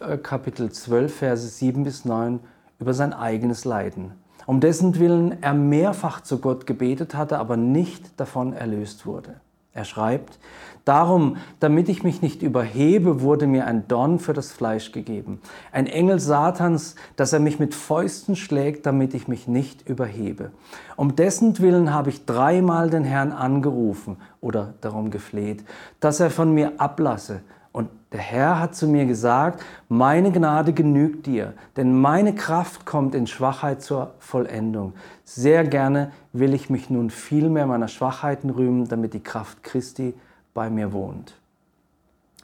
äh, 0.00 0.16
Kapitel 0.16 0.70
12, 0.70 1.14
Verse 1.14 1.46
7 1.46 1.84
bis 1.84 2.04
9 2.04 2.40
über 2.78 2.94
sein 2.94 3.12
eigenes 3.12 3.64
Leiden, 3.64 4.12
um 4.46 4.60
dessen 4.60 4.98
Willen 4.98 5.42
er 5.42 5.54
mehrfach 5.54 6.20
zu 6.20 6.38
Gott 6.38 6.66
gebetet 6.66 7.14
hatte, 7.14 7.38
aber 7.38 7.56
nicht 7.56 8.18
davon 8.20 8.52
erlöst 8.52 9.06
wurde. 9.06 9.40
Er 9.72 9.84
schreibt, 9.84 10.38
Darum, 10.84 11.36
damit 11.60 11.88
ich 11.88 12.02
mich 12.02 12.22
nicht 12.22 12.42
überhebe, 12.42 13.20
wurde 13.20 13.46
mir 13.46 13.66
ein 13.66 13.86
Dorn 13.86 14.18
für 14.18 14.32
das 14.32 14.50
Fleisch 14.50 14.90
gegeben, 14.90 15.40
ein 15.70 15.86
Engel 15.86 16.18
Satans, 16.18 16.96
dass 17.14 17.32
er 17.32 17.38
mich 17.38 17.60
mit 17.60 17.74
Fäusten 17.74 18.34
schlägt, 18.34 18.84
damit 18.84 19.14
ich 19.14 19.28
mich 19.28 19.46
nicht 19.46 19.88
überhebe. 19.88 20.50
Um 20.96 21.14
dessen 21.14 21.56
Willen 21.60 21.94
habe 21.94 22.10
ich 22.10 22.26
dreimal 22.26 22.90
den 22.90 23.04
Herrn 23.04 23.30
angerufen 23.30 24.16
oder 24.40 24.74
darum 24.80 25.10
gefleht, 25.10 25.64
dass 26.00 26.18
er 26.18 26.30
von 26.30 26.52
mir 26.52 26.72
ablasse. 26.78 27.42
Und 27.70 27.88
der 28.10 28.20
Herr 28.20 28.60
hat 28.60 28.74
zu 28.74 28.86
mir 28.86 29.06
gesagt, 29.06 29.62
meine 29.88 30.32
Gnade 30.32 30.72
genügt 30.72 31.26
dir, 31.26 31.54
denn 31.76 31.98
meine 31.98 32.34
Kraft 32.34 32.84
kommt 32.84 33.14
in 33.14 33.26
Schwachheit 33.26 33.82
zur 33.82 34.14
Vollendung. 34.18 34.92
Sehr 35.24 35.64
gerne 35.64 36.10
will 36.32 36.52
ich 36.52 36.68
mich 36.68 36.90
nun 36.90 37.08
viel 37.08 37.48
mehr 37.48 37.66
meiner 37.66 37.88
Schwachheiten 37.88 38.50
rühmen, 38.50 38.88
damit 38.88 39.14
die 39.14 39.22
Kraft 39.22 39.62
Christi 39.62 40.12
bei 40.54 40.70
mir 40.70 40.92
wohnt. 40.92 41.34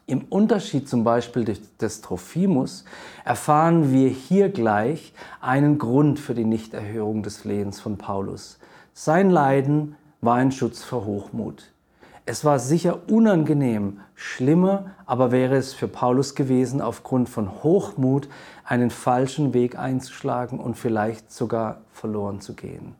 Im 0.06 0.24
Unterschied 0.30 0.88
zum 0.88 1.04
Beispiel 1.04 1.44
des 1.80 2.00
Trophimus 2.00 2.84
erfahren 3.26 3.92
wir 3.92 4.08
hier 4.08 4.48
gleich 4.48 5.12
einen 5.42 5.76
Grund 5.76 6.18
für 6.18 6.34
die 6.34 6.46
Nichterhörung 6.46 7.22
des 7.22 7.36
Flehens 7.36 7.78
von 7.78 7.98
Paulus. 7.98 8.58
Sein 8.94 9.28
Leiden 9.28 9.96
war 10.22 10.36
ein 10.36 10.50
Schutz 10.50 10.82
vor 10.82 11.04
Hochmut. 11.04 11.72
Es 12.24 12.44
war 12.44 12.58
sicher 12.58 13.00
unangenehm, 13.10 14.00
schlimmer 14.14 14.90
aber 15.06 15.30
wäre 15.30 15.56
es 15.56 15.72
für 15.72 15.88
Paulus 15.88 16.34
gewesen, 16.34 16.82
aufgrund 16.82 17.28
von 17.28 17.62
Hochmut 17.62 18.28
einen 18.64 18.90
falschen 18.90 19.54
Weg 19.54 19.78
einzuschlagen 19.78 20.58
und 20.58 20.76
vielleicht 20.76 21.32
sogar 21.32 21.80
verloren 21.92 22.40
zu 22.40 22.54
gehen. 22.54 22.94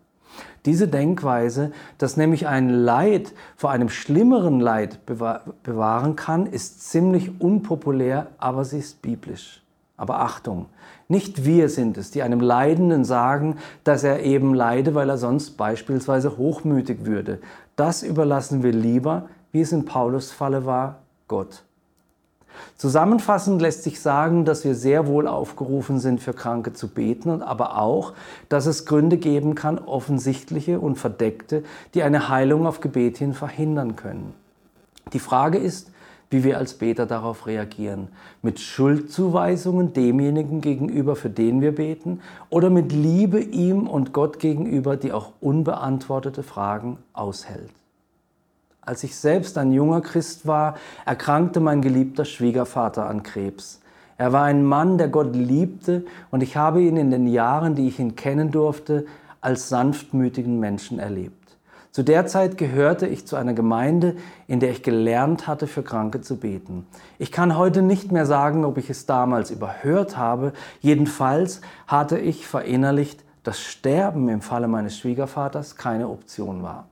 Diese 0.68 0.86
Denkweise, 0.86 1.72
dass 1.96 2.18
nämlich 2.18 2.46
ein 2.46 2.68
Leid 2.68 3.32
vor 3.56 3.70
einem 3.70 3.88
schlimmeren 3.88 4.60
Leid 4.60 5.06
bewahren 5.06 6.14
kann, 6.14 6.44
ist 6.44 6.90
ziemlich 6.90 7.40
unpopulär, 7.40 8.26
aber 8.36 8.66
sie 8.66 8.80
ist 8.80 9.00
biblisch. 9.00 9.62
Aber 9.96 10.20
Achtung, 10.20 10.66
nicht 11.08 11.46
wir 11.46 11.70
sind 11.70 11.96
es, 11.96 12.10
die 12.10 12.20
einem 12.20 12.40
Leidenden 12.40 13.06
sagen, 13.06 13.56
dass 13.82 14.04
er 14.04 14.20
eben 14.24 14.52
leide, 14.52 14.94
weil 14.94 15.08
er 15.08 15.16
sonst 15.16 15.52
beispielsweise 15.52 16.36
hochmütig 16.36 17.06
würde. 17.06 17.38
Das 17.74 18.02
überlassen 18.02 18.62
wir 18.62 18.72
lieber, 18.72 19.30
wie 19.52 19.62
es 19.62 19.72
in 19.72 19.86
Paulus 19.86 20.32
Falle 20.32 20.66
war, 20.66 20.98
Gott. 21.28 21.64
Zusammenfassend 22.76 23.60
lässt 23.60 23.82
sich 23.82 24.00
sagen, 24.00 24.44
dass 24.44 24.64
wir 24.64 24.74
sehr 24.74 25.06
wohl 25.06 25.26
aufgerufen 25.26 25.98
sind, 25.98 26.20
für 26.20 26.32
Kranke 26.32 26.72
zu 26.72 26.88
beten, 26.88 27.42
aber 27.42 27.78
auch, 27.78 28.12
dass 28.48 28.66
es 28.66 28.86
Gründe 28.86 29.16
geben 29.16 29.54
kann, 29.54 29.78
offensichtliche 29.78 30.80
und 30.80 30.96
verdeckte, 30.96 31.64
die 31.94 32.02
eine 32.02 32.28
Heilung 32.28 32.66
auf 32.66 32.80
Gebet 32.80 33.18
hin 33.18 33.34
verhindern 33.34 33.96
können. 33.96 34.34
Die 35.12 35.18
Frage 35.18 35.58
ist, 35.58 35.90
wie 36.30 36.44
wir 36.44 36.58
als 36.58 36.74
Beter 36.74 37.06
darauf 37.06 37.46
reagieren. 37.46 38.08
Mit 38.42 38.60
Schuldzuweisungen 38.60 39.92
demjenigen 39.92 40.60
gegenüber, 40.60 41.16
für 41.16 41.30
den 41.30 41.60
wir 41.60 41.74
beten, 41.74 42.20
oder 42.50 42.70
mit 42.70 42.92
Liebe 42.92 43.40
ihm 43.40 43.86
und 43.86 44.12
Gott 44.12 44.38
gegenüber, 44.38 44.96
die 44.96 45.12
auch 45.12 45.32
unbeantwortete 45.40 46.42
Fragen 46.42 46.98
aushält. 47.12 47.70
Als 48.88 49.04
ich 49.04 49.16
selbst 49.16 49.58
ein 49.58 49.70
junger 49.70 50.00
Christ 50.00 50.46
war, 50.46 50.76
erkrankte 51.04 51.60
mein 51.60 51.82
geliebter 51.82 52.24
Schwiegervater 52.24 53.06
an 53.06 53.22
Krebs. 53.22 53.82
Er 54.16 54.32
war 54.32 54.44
ein 54.44 54.64
Mann, 54.64 54.96
der 54.96 55.08
Gott 55.08 55.36
liebte, 55.36 56.06
und 56.30 56.42
ich 56.42 56.56
habe 56.56 56.80
ihn 56.80 56.96
in 56.96 57.10
den 57.10 57.26
Jahren, 57.26 57.74
die 57.74 57.86
ich 57.86 57.98
ihn 57.98 58.16
kennen 58.16 58.50
durfte, 58.50 59.04
als 59.42 59.68
sanftmütigen 59.68 60.58
Menschen 60.58 60.98
erlebt. 60.98 61.58
Zu 61.90 62.02
der 62.02 62.26
Zeit 62.26 62.56
gehörte 62.56 63.06
ich 63.06 63.26
zu 63.26 63.36
einer 63.36 63.52
Gemeinde, 63.52 64.16
in 64.46 64.58
der 64.58 64.70
ich 64.70 64.82
gelernt 64.82 65.46
hatte, 65.46 65.66
für 65.66 65.82
Kranke 65.82 66.22
zu 66.22 66.38
beten. 66.38 66.86
Ich 67.18 67.30
kann 67.30 67.58
heute 67.58 67.82
nicht 67.82 68.10
mehr 68.10 68.24
sagen, 68.24 68.64
ob 68.64 68.78
ich 68.78 68.88
es 68.88 69.04
damals 69.04 69.50
überhört 69.50 70.16
habe. 70.16 70.54
Jedenfalls 70.80 71.60
hatte 71.86 72.18
ich 72.18 72.46
verinnerlicht, 72.46 73.22
dass 73.42 73.60
Sterben 73.60 74.30
im 74.30 74.40
Falle 74.40 74.66
meines 74.66 74.96
Schwiegervaters 74.96 75.76
keine 75.76 76.08
Option 76.08 76.62
war. 76.62 76.88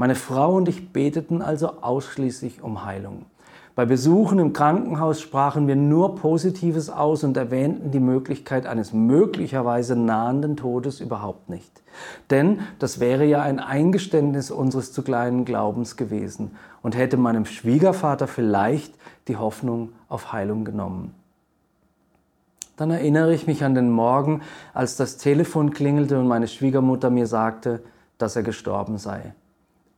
Meine 0.00 0.14
Frau 0.14 0.54
und 0.54 0.66
ich 0.66 0.94
beteten 0.94 1.42
also 1.42 1.82
ausschließlich 1.82 2.62
um 2.62 2.86
Heilung. 2.86 3.26
Bei 3.74 3.84
Besuchen 3.84 4.38
im 4.38 4.54
Krankenhaus 4.54 5.20
sprachen 5.20 5.68
wir 5.68 5.76
nur 5.76 6.14
Positives 6.16 6.88
aus 6.88 7.22
und 7.22 7.36
erwähnten 7.36 7.90
die 7.90 8.00
Möglichkeit 8.00 8.64
eines 8.64 8.94
möglicherweise 8.94 9.96
nahenden 9.96 10.56
Todes 10.56 11.00
überhaupt 11.00 11.50
nicht. 11.50 11.82
Denn 12.30 12.60
das 12.78 12.98
wäre 12.98 13.26
ja 13.26 13.42
ein 13.42 13.60
Eingeständnis 13.60 14.50
unseres 14.50 14.90
zu 14.90 15.02
kleinen 15.02 15.44
Glaubens 15.44 15.98
gewesen 15.98 16.52
und 16.80 16.96
hätte 16.96 17.18
meinem 17.18 17.44
Schwiegervater 17.44 18.26
vielleicht 18.26 18.94
die 19.28 19.36
Hoffnung 19.36 19.90
auf 20.08 20.32
Heilung 20.32 20.64
genommen. 20.64 21.14
Dann 22.78 22.90
erinnere 22.90 23.34
ich 23.34 23.46
mich 23.46 23.64
an 23.64 23.74
den 23.74 23.90
Morgen, 23.90 24.40
als 24.72 24.96
das 24.96 25.18
Telefon 25.18 25.72
klingelte 25.72 26.18
und 26.18 26.26
meine 26.26 26.48
Schwiegermutter 26.48 27.10
mir 27.10 27.26
sagte, 27.26 27.82
dass 28.16 28.34
er 28.34 28.42
gestorben 28.42 28.96
sei. 28.96 29.34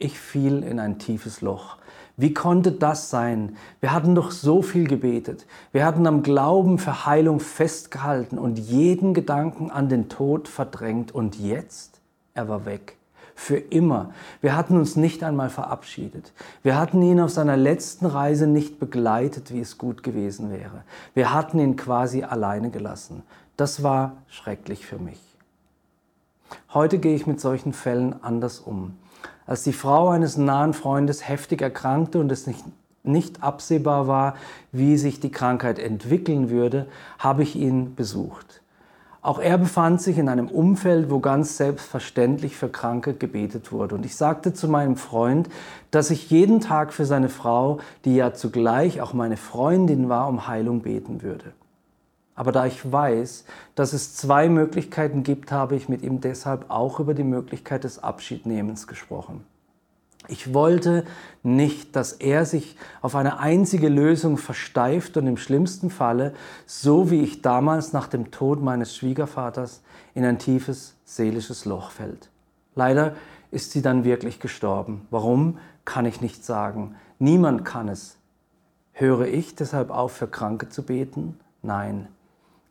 Ich 0.02 0.18
fiel 0.18 0.64
in 0.64 0.80
ein 0.80 0.98
tiefes 0.98 1.42
Loch. 1.42 1.76
Wie 2.16 2.34
konnte 2.34 2.72
das 2.72 3.08
sein? 3.08 3.56
Wir 3.78 3.92
hatten 3.92 4.16
doch 4.16 4.32
so 4.32 4.60
viel 4.60 4.88
gebetet. 4.88 5.46
Wir 5.70 5.86
hatten 5.86 6.08
am 6.08 6.24
Glauben 6.24 6.78
für 6.78 7.06
Heilung 7.06 7.38
festgehalten 7.38 8.36
und 8.36 8.58
jeden 8.58 9.14
Gedanken 9.14 9.70
an 9.70 9.88
den 9.88 10.08
Tod 10.08 10.48
verdrängt. 10.48 11.12
Und 11.12 11.38
jetzt? 11.38 12.00
Er 12.34 12.48
war 12.48 12.66
weg. 12.66 12.96
Für 13.36 13.58
immer. 13.58 14.10
Wir 14.40 14.56
hatten 14.56 14.76
uns 14.76 14.96
nicht 14.96 15.22
einmal 15.22 15.50
verabschiedet. 15.50 16.32
Wir 16.64 16.76
hatten 16.76 17.00
ihn 17.00 17.20
auf 17.20 17.30
seiner 17.30 17.56
letzten 17.56 18.06
Reise 18.06 18.48
nicht 18.48 18.80
begleitet, 18.80 19.52
wie 19.52 19.60
es 19.60 19.78
gut 19.78 20.02
gewesen 20.02 20.50
wäre. 20.50 20.82
Wir 21.14 21.32
hatten 21.32 21.60
ihn 21.60 21.76
quasi 21.76 22.24
alleine 22.24 22.70
gelassen. 22.70 23.22
Das 23.56 23.84
war 23.84 24.16
schrecklich 24.26 24.84
für 24.84 24.98
mich. 24.98 25.20
Heute 26.74 26.98
gehe 26.98 27.14
ich 27.14 27.28
mit 27.28 27.40
solchen 27.40 27.72
Fällen 27.72 28.20
anders 28.24 28.58
um. 28.58 28.96
Als 29.46 29.64
die 29.64 29.72
Frau 29.72 30.08
eines 30.08 30.36
nahen 30.36 30.72
Freundes 30.72 31.28
heftig 31.28 31.62
erkrankte 31.62 32.18
und 32.18 32.30
es 32.30 32.46
nicht, 32.46 32.64
nicht 33.02 33.42
absehbar 33.42 34.06
war, 34.06 34.34
wie 34.70 34.96
sich 34.96 35.20
die 35.20 35.32
Krankheit 35.32 35.78
entwickeln 35.78 36.50
würde, 36.50 36.86
habe 37.18 37.42
ich 37.42 37.56
ihn 37.56 37.94
besucht. 37.94 38.62
Auch 39.24 39.38
er 39.38 39.56
befand 39.56 40.02
sich 40.02 40.18
in 40.18 40.28
einem 40.28 40.48
Umfeld, 40.48 41.08
wo 41.08 41.20
ganz 41.20 41.56
selbstverständlich 41.56 42.56
für 42.56 42.68
Kranke 42.68 43.14
gebetet 43.14 43.70
wurde. 43.70 43.94
Und 43.94 44.04
ich 44.04 44.16
sagte 44.16 44.52
zu 44.52 44.66
meinem 44.66 44.96
Freund, 44.96 45.48
dass 45.92 46.10
ich 46.10 46.28
jeden 46.30 46.60
Tag 46.60 46.92
für 46.92 47.04
seine 47.04 47.28
Frau, 47.28 47.78
die 48.04 48.16
ja 48.16 48.34
zugleich 48.34 49.00
auch 49.00 49.12
meine 49.12 49.36
Freundin 49.36 50.08
war, 50.08 50.28
um 50.28 50.48
Heilung 50.48 50.80
beten 50.80 51.22
würde. 51.22 51.52
Aber 52.34 52.52
da 52.52 52.66
ich 52.66 52.90
weiß, 52.90 53.44
dass 53.74 53.92
es 53.92 54.16
zwei 54.16 54.48
Möglichkeiten 54.48 55.22
gibt, 55.22 55.52
habe 55.52 55.76
ich 55.76 55.88
mit 55.88 56.02
ihm 56.02 56.20
deshalb 56.20 56.70
auch 56.70 56.98
über 56.98 57.14
die 57.14 57.24
Möglichkeit 57.24 57.84
des 57.84 58.02
Abschiednehmens 58.02 58.86
gesprochen. 58.86 59.44
Ich 60.28 60.54
wollte 60.54 61.04
nicht, 61.42 61.96
dass 61.96 62.12
er 62.12 62.46
sich 62.46 62.76
auf 63.00 63.16
eine 63.16 63.40
einzige 63.40 63.88
Lösung 63.88 64.38
versteift 64.38 65.16
und 65.16 65.26
im 65.26 65.36
schlimmsten 65.36 65.90
Falle, 65.90 66.32
so 66.64 67.10
wie 67.10 67.22
ich 67.22 67.42
damals 67.42 67.92
nach 67.92 68.06
dem 68.06 68.30
Tod 68.30 68.62
meines 68.62 68.96
Schwiegervaters, 68.96 69.82
in 70.14 70.24
ein 70.24 70.38
tiefes 70.38 70.94
seelisches 71.04 71.64
Loch 71.64 71.90
fällt. 71.90 72.30
Leider 72.74 73.14
ist 73.50 73.72
sie 73.72 73.82
dann 73.82 74.04
wirklich 74.04 74.38
gestorben. 74.38 75.06
Warum, 75.10 75.58
kann 75.84 76.06
ich 76.06 76.20
nicht 76.20 76.44
sagen. 76.44 76.94
Niemand 77.18 77.64
kann 77.64 77.88
es. 77.88 78.16
Höre 78.92 79.26
ich 79.26 79.56
deshalb 79.56 79.90
auf, 79.90 80.12
für 80.12 80.28
Kranke 80.28 80.68
zu 80.68 80.84
beten? 80.84 81.38
Nein. 81.62 82.08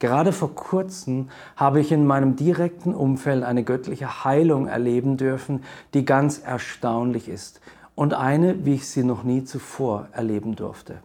Gerade 0.02 0.34
vor 0.34 0.56
kurzem 0.56 1.30
habe 1.56 1.80
ich 1.80 1.92
in 1.92 2.08
meinem 2.08 2.36
direkten 2.36 2.96
Umfeld 2.96 3.44
eine 3.44 3.64
göttliche 3.64 4.26
Heilung 4.26 4.66
erleben 4.66 5.16
dürfen, 5.16 5.64
die 5.94 6.06
ganz 6.06 6.40
erstaunlich 6.40 7.30
ist 7.30 7.62
und 7.94 8.16
eine, 8.16 8.66
wie 8.66 8.74
ich 8.74 8.90
sie 8.90 9.04
noch 9.04 9.22
nie 9.22 9.44
zuvor 9.44 10.08
erleben 10.12 10.56
durfte. 10.56 10.96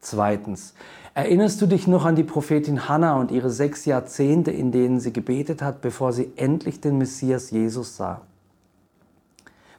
Zweitens, 0.00 0.74
erinnerst 1.14 1.60
du 1.60 1.66
dich 1.66 1.88
noch 1.88 2.04
an 2.04 2.14
die 2.14 2.22
Prophetin 2.22 2.88
Hannah 2.88 3.16
und 3.16 3.32
ihre 3.32 3.50
sechs 3.50 3.84
Jahrzehnte, 3.84 4.52
in 4.52 4.70
denen 4.70 5.00
sie 5.00 5.12
gebetet 5.12 5.60
hat, 5.60 5.80
bevor 5.80 6.12
sie 6.12 6.30
endlich 6.36 6.80
den 6.80 6.98
Messias 6.98 7.50
Jesus 7.50 7.96
sah? 7.96 8.20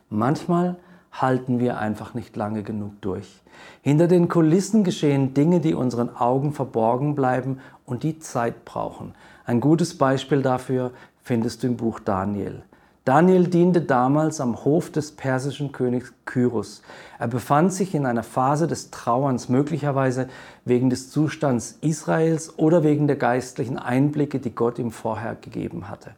Manchmal 0.10 0.76
halten 1.22 1.60
wir 1.60 1.80
einfach 1.80 2.14
nicht 2.14 2.36
lange 2.36 2.64
genug 2.64 3.02
durch. 3.02 3.42
Hinter 3.82 4.08
den 4.08 4.28
Kulissen 4.28 4.84
geschehen 4.84 5.34
Dinge, 5.34 5.60
die 5.60 5.74
unseren 5.74 6.16
Augen 6.16 6.54
verborgen 6.54 7.16
bleiben 7.16 7.60
und 7.86 8.04
die 8.04 8.20
Zeit 8.20 8.66
brauchen. 8.66 9.14
Ein 9.46 9.62
gutes 9.62 9.98
Beispiel 9.98 10.42
dafür 10.42 10.92
findest 11.24 11.64
du 11.64 11.68
im 11.68 11.78
Buch 11.78 12.00
Daniel. 12.00 12.64
Daniel 13.06 13.48
diente 13.48 13.82
damals 13.82 14.42
am 14.42 14.66
Hof 14.66 14.92
des 14.92 15.12
persischen 15.12 15.72
Königs 15.72 16.12
Kyros. 16.26 16.82
Er 17.20 17.28
befand 17.28 17.72
sich 17.72 17.94
in 17.94 18.08
einer 18.08 18.24
Phase 18.24 18.66
des 18.66 18.90
Trauerns, 18.90 19.48
möglicherweise 19.48 20.28
wegen 20.66 20.90
des 20.90 21.12
Zustands 21.12 21.78
Israels 21.82 22.58
oder 22.58 22.84
wegen 22.84 23.06
der 23.06 23.18
geistlichen 23.18 23.78
Einblicke, 23.78 24.40
die 24.40 24.56
Gott 24.56 24.80
ihm 24.80 24.90
vorher 24.90 25.36
gegeben 25.36 25.88
hatte. 25.88 26.16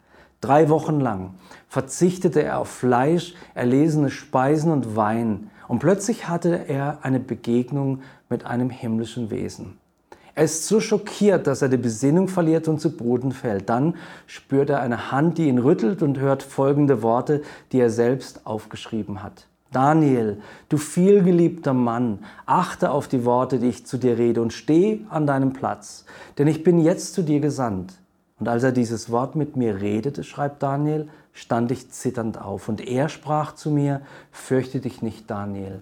Drei 0.47 0.69
Wochen 0.69 1.01
lang 1.01 1.31
verzichtete 1.67 2.41
er 2.41 2.59
auf 2.59 2.69
Fleisch, 2.69 3.33
erlesene 3.53 4.09
Speisen 4.09 4.71
und 4.71 4.95
Wein. 4.95 5.49
Und 5.67 5.79
plötzlich 5.79 6.29
hatte 6.29 6.69
er 6.69 6.99
eine 7.01 7.19
Begegnung 7.19 7.99
mit 8.29 8.45
einem 8.45 8.69
himmlischen 8.69 9.29
Wesen. 9.29 9.77
Er 10.35 10.45
ist 10.45 10.65
so 10.65 10.79
schockiert, 10.79 11.47
dass 11.47 11.61
er 11.61 11.67
die 11.67 11.75
Besinnung 11.75 12.29
verliert 12.29 12.69
und 12.69 12.79
zu 12.79 12.95
Boden 12.95 13.33
fällt. 13.33 13.67
Dann 13.67 13.95
spürt 14.25 14.69
er 14.69 14.79
eine 14.79 15.11
Hand, 15.11 15.37
die 15.37 15.49
ihn 15.49 15.57
rüttelt 15.57 16.01
und 16.01 16.17
hört 16.17 16.43
folgende 16.43 17.01
Worte, 17.01 17.41
die 17.73 17.81
er 17.81 17.89
selbst 17.89 18.47
aufgeschrieben 18.47 19.23
hat. 19.23 19.47
Daniel, 19.73 20.39
du 20.69 20.77
vielgeliebter 20.77 21.73
Mann, 21.73 22.19
achte 22.45 22.91
auf 22.91 23.09
die 23.09 23.25
Worte, 23.25 23.59
die 23.59 23.67
ich 23.67 23.85
zu 23.85 23.97
dir 23.97 24.17
rede 24.17 24.41
und 24.41 24.53
steh 24.53 25.01
an 25.09 25.27
deinem 25.27 25.51
Platz, 25.51 26.05
denn 26.37 26.47
ich 26.47 26.63
bin 26.63 26.79
jetzt 26.79 27.15
zu 27.15 27.21
dir 27.21 27.41
gesandt. 27.41 27.95
Und 28.39 28.47
als 28.47 28.63
er 28.63 28.71
dieses 28.71 29.11
Wort 29.11 29.35
mit 29.35 29.55
mir 29.55 29.81
redete, 29.81 30.23
schreibt 30.23 30.61
Daniel, 30.61 31.09
stand 31.33 31.71
ich 31.71 31.89
zitternd 31.91 32.39
auf. 32.39 32.69
Und 32.69 32.87
er 32.87 33.09
sprach 33.09 33.55
zu 33.55 33.71
mir, 33.71 34.01
fürchte 34.31 34.79
dich 34.79 35.01
nicht, 35.01 35.29
Daniel. 35.29 35.81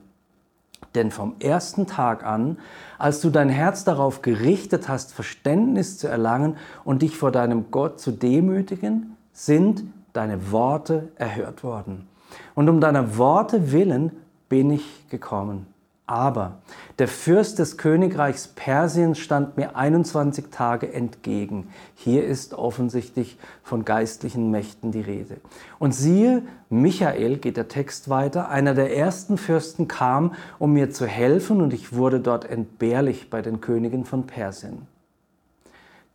Denn 0.93 1.11
vom 1.11 1.35
ersten 1.39 1.87
Tag 1.87 2.23
an, 2.23 2.57
als 2.97 3.19
du 3.19 3.29
dein 3.29 3.49
Herz 3.49 3.83
darauf 3.83 4.21
gerichtet 4.21 4.87
hast, 4.87 5.13
Verständnis 5.13 5.97
zu 5.97 6.07
erlangen 6.07 6.55
und 6.85 7.01
dich 7.01 7.17
vor 7.17 7.31
deinem 7.31 7.71
Gott 7.71 7.99
zu 7.99 8.11
demütigen, 8.11 9.17
sind 9.33 9.83
deine 10.13 10.51
Worte 10.51 11.09
erhört 11.15 11.63
worden. 11.63 12.07
Und 12.53 12.69
um 12.69 12.79
deiner 12.79 13.17
Worte 13.17 13.73
willen 13.73 14.11
bin 14.47 14.71
ich 14.71 15.09
gekommen. 15.09 15.67
Aber 16.07 16.59
der 16.99 17.07
Fürst 17.07 17.57
des 17.57 17.77
Königreichs 17.77 18.47
Persien 18.47 19.15
stand 19.15 19.57
mir 19.57 19.75
21 19.75 20.51
Tage 20.51 20.93
entgegen. 20.93 21.69
Hier 21.95 22.25
ist 22.25 22.53
offensichtlich 22.53 23.39
von 23.63 23.85
geistlichen 23.85 24.51
Mächten 24.51 24.91
die 24.91 25.01
Rede. 25.01 25.37
Und 25.79 25.93
siehe, 25.93 26.43
Michael, 26.69 27.37
geht 27.37 27.57
der 27.57 27.69
Text 27.69 28.07
weiter, 28.07 28.49
einer 28.49 28.75
der 28.75 28.95
ersten 28.95 29.39
Fürsten 29.39 29.87
kam, 29.87 30.35
um 30.59 30.73
mir 30.73 30.91
zu 30.91 31.07
helfen, 31.07 31.59
und 31.59 31.73
ich 31.73 31.93
wurde 31.93 32.19
dort 32.19 32.45
entbehrlich 32.45 33.31
bei 33.31 33.41
den 33.41 33.59
Königen 33.59 34.05
von 34.05 34.27
Persien. 34.27 34.87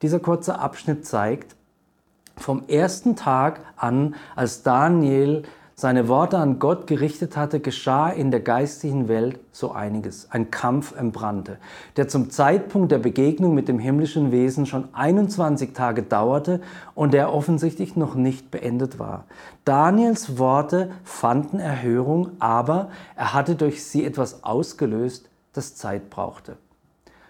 Dieser 0.03 0.21
kurze 0.21 0.61
Abschnitt 0.61 1.05
zeigt, 1.05 1.57
vom 2.37 2.63
ersten 2.69 3.17
Tag 3.17 3.61
an, 3.77 4.15
als 4.37 4.63
Daniel 4.63 5.43
seine 5.81 6.09
Worte 6.09 6.37
an 6.37 6.59
Gott 6.59 6.87
gerichtet 6.87 7.39
hatte, 7.39 7.59
geschah 7.59 8.11
in 8.11 8.31
der 8.31 8.41
geistigen 8.41 9.09
Welt 9.09 9.41
so 9.51 9.73
einiges. 9.73 10.31
Ein 10.31 10.51
Kampf 10.51 10.95
entbrannte, 10.95 11.57
der 11.97 12.07
zum 12.07 12.29
Zeitpunkt 12.29 12.93
der 12.93 12.99
Begegnung 12.99 13.55
mit 13.55 13.67
dem 13.67 13.79
himmlischen 13.79 14.31
Wesen 14.31 14.67
schon 14.67 14.89
21 14.93 15.73
Tage 15.73 16.03
dauerte 16.03 16.61
und 16.95 17.15
der 17.15 17.33
offensichtlich 17.33 17.97
noch 17.97 18.15
nicht 18.15 18.51
beendet 18.51 18.99
war. 18.99 19.25
Daniels 19.65 20.37
Worte 20.37 20.91
fanden 21.03 21.59
Erhörung, 21.59 22.33
aber 22.41 22.91
er 23.17 23.33
hatte 23.33 23.55
durch 23.55 23.83
sie 23.83 24.05
etwas 24.05 24.45
ausgelöst, 24.45 25.31
das 25.55 25.77
Zeit 25.77 26.11
brauchte. 26.11 26.59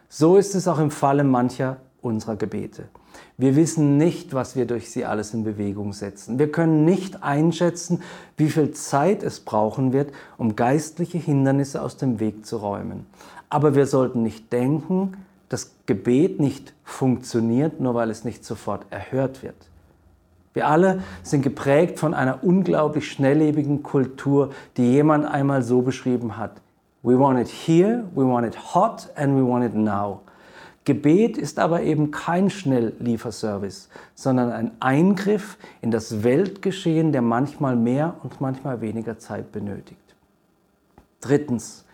So 0.08 0.36
ist 0.36 0.56
es 0.56 0.66
auch 0.66 0.80
im 0.80 0.90
Falle 0.90 1.22
mancher 1.22 1.76
unserer 2.02 2.34
Gebete. 2.34 2.88
Wir 3.38 3.56
wissen 3.56 3.96
nicht, 3.96 4.34
was 4.34 4.54
wir 4.56 4.66
durch 4.66 4.90
sie 4.90 5.04
alles 5.04 5.32
in 5.32 5.44
Bewegung 5.44 5.92
setzen. 5.92 6.38
Wir 6.38 6.52
können 6.52 6.84
nicht 6.84 7.22
einschätzen, 7.22 8.02
wie 8.36 8.50
viel 8.50 8.72
Zeit 8.72 9.22
es 9.22 9.40
brauchen 9.40 9.92
wird, 9.92 10.12
um 10.36 10.56
geistliche 10.56 11.18
Hindernisse 11.18 11.80
aus 11.80 11.96
dem 11.96 12.20
Weg 12.20 12.44
zu 12.44 12.58
räumen. 12.58 13.06
Aber 13.48 13.74
wir 13.74 13.86
sollten 13.86 14.22
nicht 14.22 14.52
denken, 14.52 15.14
dass 15.48 15.72
Gebet 15.86 16.38
nicht 16.38 16.74
funktioniert, 16.84 17.80
nur 17.80 17.94
weil 17.94 18.10
es 18.10 18.24
nicht 18.24 18.44
sofort 18.44 18.86
erhört 18.90 19.42
wird. 19.42 19.56
Wir 20.52 20.68
alle 20.68 21.02
sind 21.22 21.42
geprägt 21.42 21.98
von 21.98 22.12
einer 22.12 22.42
unglaublich 22.42 23.10
schnelllebigen 23.10 23.82
Kultur, 23.82 24.50
die 24.76 24.92
jemand 24.92 25.26
einmal 25.26 25.62
so 25.62 25.82
beschrieben 25.82 26.36
hat. 26.36 26.60
We 27.02 27.18
want 27.18 27.40
it 27.40 27.48
here, 27.48 28.04
we 28.14 28.24
want 28.24 28.46
it 28.46 28.74
hot 28.74 29.08
and 29.16 29.36
we 29.36 29.46
want 29.46 29.64
it 29.64 29.74
now. 29.74 30.20
Gebet 30.84 31.36
ist 31.36 31.58
aber 31.58 31.82
eben 31.82 32.10
kein 32.10 32.48
Schnelllieferservice, 32.48 33.90
sondern 34.14 34.50
ein 34.50 34.70
Eingriff 34.80 35.58
in 35.82 35.90
das 35.90 36.22
Weltgeschehen, 36.22 37.12
der 37.12 37.22
manchmal 37.22 37.76
mehr 37.76 38.16
und 38.22 38.40
manchmal 38.40 38.80
weniger 38.80 39.18
Zeit 39.18 39.52
benötigt. 39.52 40.00
Drittens, 41.20 41.84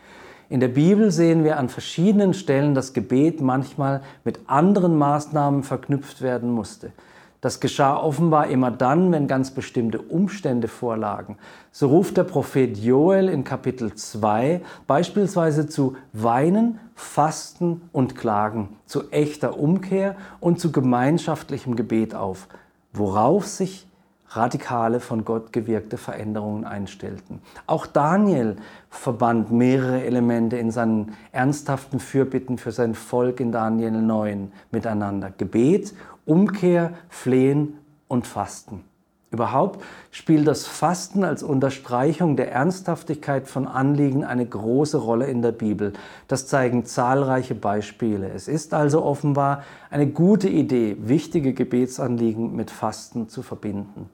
in 0.49 0.61
der 0.61 0.69
Bibel 0.69 1.11
sehen 1.11 1.43
wir 1.43 1.59
an 1.59 1.69
verschiedenen 1.69 2.33
Stellen, 2.33 2.75
dass 2.77 2.93
Gebet 2.93 3.41
manchmal 3.41 4.03
mit 4.23 4.39
anderen 4.47 4.97
Maßnahmen 4.97 5.65
verknüpft 5.65 6.23
werden 6.23 6.53
musste. 6.53 6.93
Das 7.41 7.61
geschah 7.61 7.97
offenbar 7.97 8.49
immer 8.49 8.71
dann, 8.71 9.13
wenn 9.13 9.29
ganz 9.29 9.51
bestimmte 9.51 10.01
Umstände 10.01 10.69
vorlagen. 10.69 11.37
So 11.71 11.89
ruft 11.89 12.17
der 12.17 12.25
Prophet 12.25 12.77
Joel 12.79 13.29
in 13.29 13.45
Kapitel 13.45 13.95
2 13.95 14.63
beispielsweise 14.87 15.69
zu 15.69 15.97
Weinen, 16.13 16.79
Fasten 16.95 17.83
und 17.93 18.17
Klagen, 18.17 18.71
zu 18.87 19.11
echter 19.11 19.59
Umkehr 19.59 20.17
und 20.41 20.61
zu 20.61 20.73
gemeinschaftlichem 20.73 21.77
Gebet 21.77 22.15
auf, 22.15 22.49
worauf 22.93 23.47
sich 23.47 23.87
radikale 24.31 25.01
von 25.01 25.25
Gott 25.25 25.53
gewirkte 25.53 25.97
Veränderungen 25.99 26.65
einstellten. 26.65 27.41
Auch 27.67 27.87
Daniel 27.87 28.57
verband 28.91 29.53
mehrere 29.53 30.05
Elemente 30.05 30.57
in 30.57 30.71
seinen 30.71 31.13
ernsthaften 31.33 32.01
Fürbitten 32.01 32.59
für 32.59 32.73
sein 32.73 32.95
Volk 32.95 33.41
in 33.41 33.53
Daniel 33.53 33.93
9 33.93 34.53
miteinander. 34.71 35.33
Gebet 35.37 35.95
Umkehr, 36.27 36.93
Flehen 37.09 37.79
und 38.09 38.27
Fasten. 38.27 38.85
Überhaupt 39.31 39.83
spielt 40.11 40.47
das 40.47 40.67
Fasten 40.67 41.25
als 41.25 41.43
Unterstreichung 41.43 42.37
der 42.37 42.53
Ernsthaftigkeit 42.53 43.49
von 43.49 43.67
Anliegen 43.67 44.25
eine 44.25 44.47
große 44.47 44.99
Rolle 44.99 45.27
in 45.27 45.43
der 45.43 45.53
Bibel. 45.53 45.93
Das 46.29 46.47
zeigen 46.47 46.85
zahlreiche 46.85 47.55
Beispiele. 47.55 48.31
Es 48.31 48.49
ist 48.49 48.73
also 48.73 49.03
offenbar 49.03 49.63
eine 49.91 50.07
gute 50.07 50.49
Idee, 50.49 50.97
wichtige 51.01 51.55
Gebetsanliegen 51.55 52.55
mit 52.55 52.71
Fasten 52.71 53.29
zu 53.29 53.43
verbinden. 53.43 54.09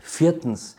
Viertens, 0.00 0.76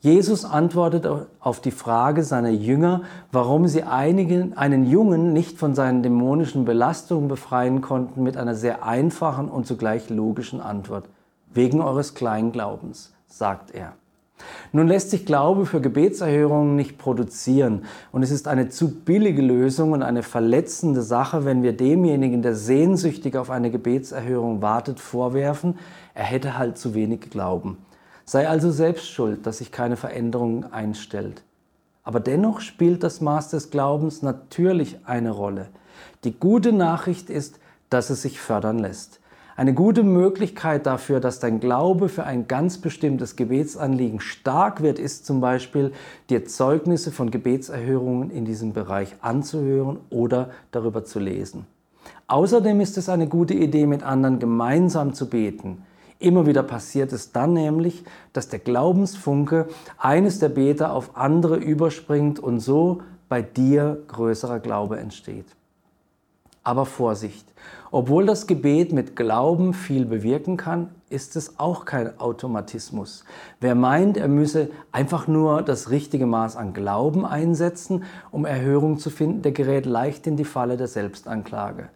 Jesus 0.00 0.44
antwortet 0.44 1.08
auf 1.40 1.60
die 1.60 1.72
Frage 1.72 2.22
seiner 2.22 2.50
Jünger, 2.50 3.02
warum 3.32 3.66
sie 3.66 3.82
einigen, 3.82 4.56
einen 4.56 4.88
Jungen 4.88 5.32
nicht 5.32 5.58
von 5.58 5.74
seinen 5.74 6.04
dämonischen 6.04 6.64
Belastungen 6.64 7.26
befreien 7.26 7.80
konnten, 7.80 8.22
mit 8.22 8.36
einer 8.36 8.54
sehr 8.54 8.84
einfachen 8.84 9.48
und 9.48 9.66
zugleich 9.66 10.08
logischen 10.08 10.60
Antwort. 10.60 11.08
Wegen 11.52 11.80
eures 11.80 12.14
Kleinglaubens, 12.14 13.12
sagt 13.26 13.74
er. 13.74 13.94
Nun 14.70 14.86
lässt 14.86 15.10
sich 15.10 15.26
Glaube 15.26 15.66
für 15.66 15.80
Gebetserhörungen 15.80 16.76
nicht 16.76 16.96
produzieren 16.96 17.84
und 18.12 18.22
es 18.22 18.30
ist 18.30 18.46
eine 18.46 18.68
zu 18.68 19.00
billige 19.00 19.42
Lösung 19.42 19.90
und 19.90 20.04
eine 20.04 20.22
verletzende 20.22 21.02
Sache, 21.02 21.44
wenn 21.44 21.64
wir 21.64 21.76
demjenigen, 21.76 22.42
der 22.42 22.54
sehnsüchtig 22.54 23.36
auf 23.36 23.50
eine 23.50 23.72
Gebetserhörung 23.72 24.62
wartet, 24.62 25.00
vorwerfen, 25.00 25.76
er 26.14 26.22
hätte 26.22 26.56
halt 26.56 26.78
zu 26.78 26.94
wenig 26.94 27.30
Glauben. 27.30 27.78
Sei 28.28 28.46
also 28.46 28.70
selbst 28.70 29.08
schuld, 29.08 29.46
dass 29.46 29.56
sich 29.56 29.72
keine 29.72 29.96
Veränderung 29.96 30.70
einstellt. 30.70 31.42
Aber 32.04 32.20
dennoch 32.20 32.60
spielt 32.60 33.02
das 33.02 33.22
Maß 33.22 33.48
des 33.48 33.70
Glaubens 33.70 34.20
natürlich 34.20 34.98
eine 35.06 35.30
Rolle. 35.30 35.68
Die 36.24 36.38
gute 36.38 36.74
Nachricht 36.74 37.30
ist, 37.30 37.58
dass 37.88 38.10
es 38.10 38.20
sich 38.20 38.38
fördern 38.38 38.80
lässt. 38.80 39.20
Eine 39.56 39.72
gute 39.72 40.02
Möglichkeit 40.02 40.84
dafür, 40.84 41.20
dass 41.20 41.40
dein 41.40 41.58
Glaube 41.58 42.10
für 42.10 42.24
ein 42.24 42.46
ganz 42.48 42.76
bestimmtes 42.76 43.34
Gebetsanliegen 43.34 44.20
stark 44.20 44.82
wird, 44.82 44.98
ist 44.98 45.24
zum 45.24 45.40
Beispiel, 45.40 45.94
dir 46.28 46.44
Zeugnisse 46.44 47.12
von 47.12 47.30
Gebetserhörungen 47.30 48.30
in 48.30 48.44
diesem 48.44 48.74
Bereich 48.74 49.16
anzuhören 49.22 50.00
oder 50.10 50.50
darüber 50.70 51.02
zu 51.02 51.18
lesen. 51.18 51.64
Außerdem 52.26 52.82
ist 52.82 52.98
es 52.98 53.08
eine 53.08 53.26
gute 53.26 53.54
Idee, 53.54 53.86
mit 53.86 54.02
anderen 54.02 54.38
gemeinsam 54.38 55.14
zu 55.14 55.30
beten. 55.30 55.82
Immer 56.20 56.46
wieder 56.46 56.64
passiert 56.64 57.12
es 57.12 57.30
dann 57.30 57.52
nämlich, 57.52 58.04
dass 58.32 58.48
der 58.48 58.58
Glaubensfunke 58.58 59.68
eines 59.98 60.40
der 60.40 60.48
Beter 60.48 60.92
auf 60.92 61.16
andere 61.16 61.56
überspringt 61.56 62.40
und 62.40 62.58
so 62.58 63.02
bei 63.28 63.40
dir 63.40 64.02
größerer 64.08 64.58
Glaube 64.58 64.98
entsteht. 64.98 65.46
Aber 66.64 66.86
Vorsicht, 66.86 67.46
obwohl 67.90 68.26
das 68.26 68.46
Gebet 68.46 68.92
mit 68.92 69.16
Glauben 69.16 69.72
viel 69.72 70.04
bewirken 70.04 70.56
kann, 70.56 70.90
ist 71.08 71.36
es 71.36 71.58
auch 71.58 71.84
kein 71.84 72.18
Automatismus. 72.18 73.24
Wer 73.60 73.74
meint, 73.74 74.16
er 74.16 74.28
müsse 74.28 74.70
einfach 74.92 75.28
nur 75.28 75.62
das 75.62 75.88
richtige 75.88 76.26
Maß 76.26 76.56
an 76.56 76.74
Glauben 76.74 77.24
einsetzen, 77.24 78.04
um 78.30 78.44
Erhörung 78.44 78.98
zu 78.98 79.08
finden, 79.08 79.42
der 79.42 79.52
gerät 79.52 79.86
leicht 79.86 80.26
in 80.26 80.36
die 80.36 80.44
Falle 80.44 80.76
der 80.76 80.88
Selbstanklage. 80.88 81.88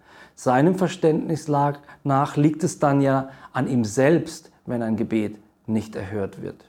Seinem 0.42 0.74
Verständnis 0.74 1.46
nach 1.46 2.36
liegt 2.36 2.64
es 2.64 2.80
dann 2.80 3.00
ja 3.00 3.28
an 3.52 3.68
ihm 3.68 3.84
selbst, 3.84 4.50
wenn 4.66 4.82
ein 4.82 4.96
Gebet 4.96 5.38
nicht 5.68 5.94
erhört 5.94 6.42
wird. 6.42 6.64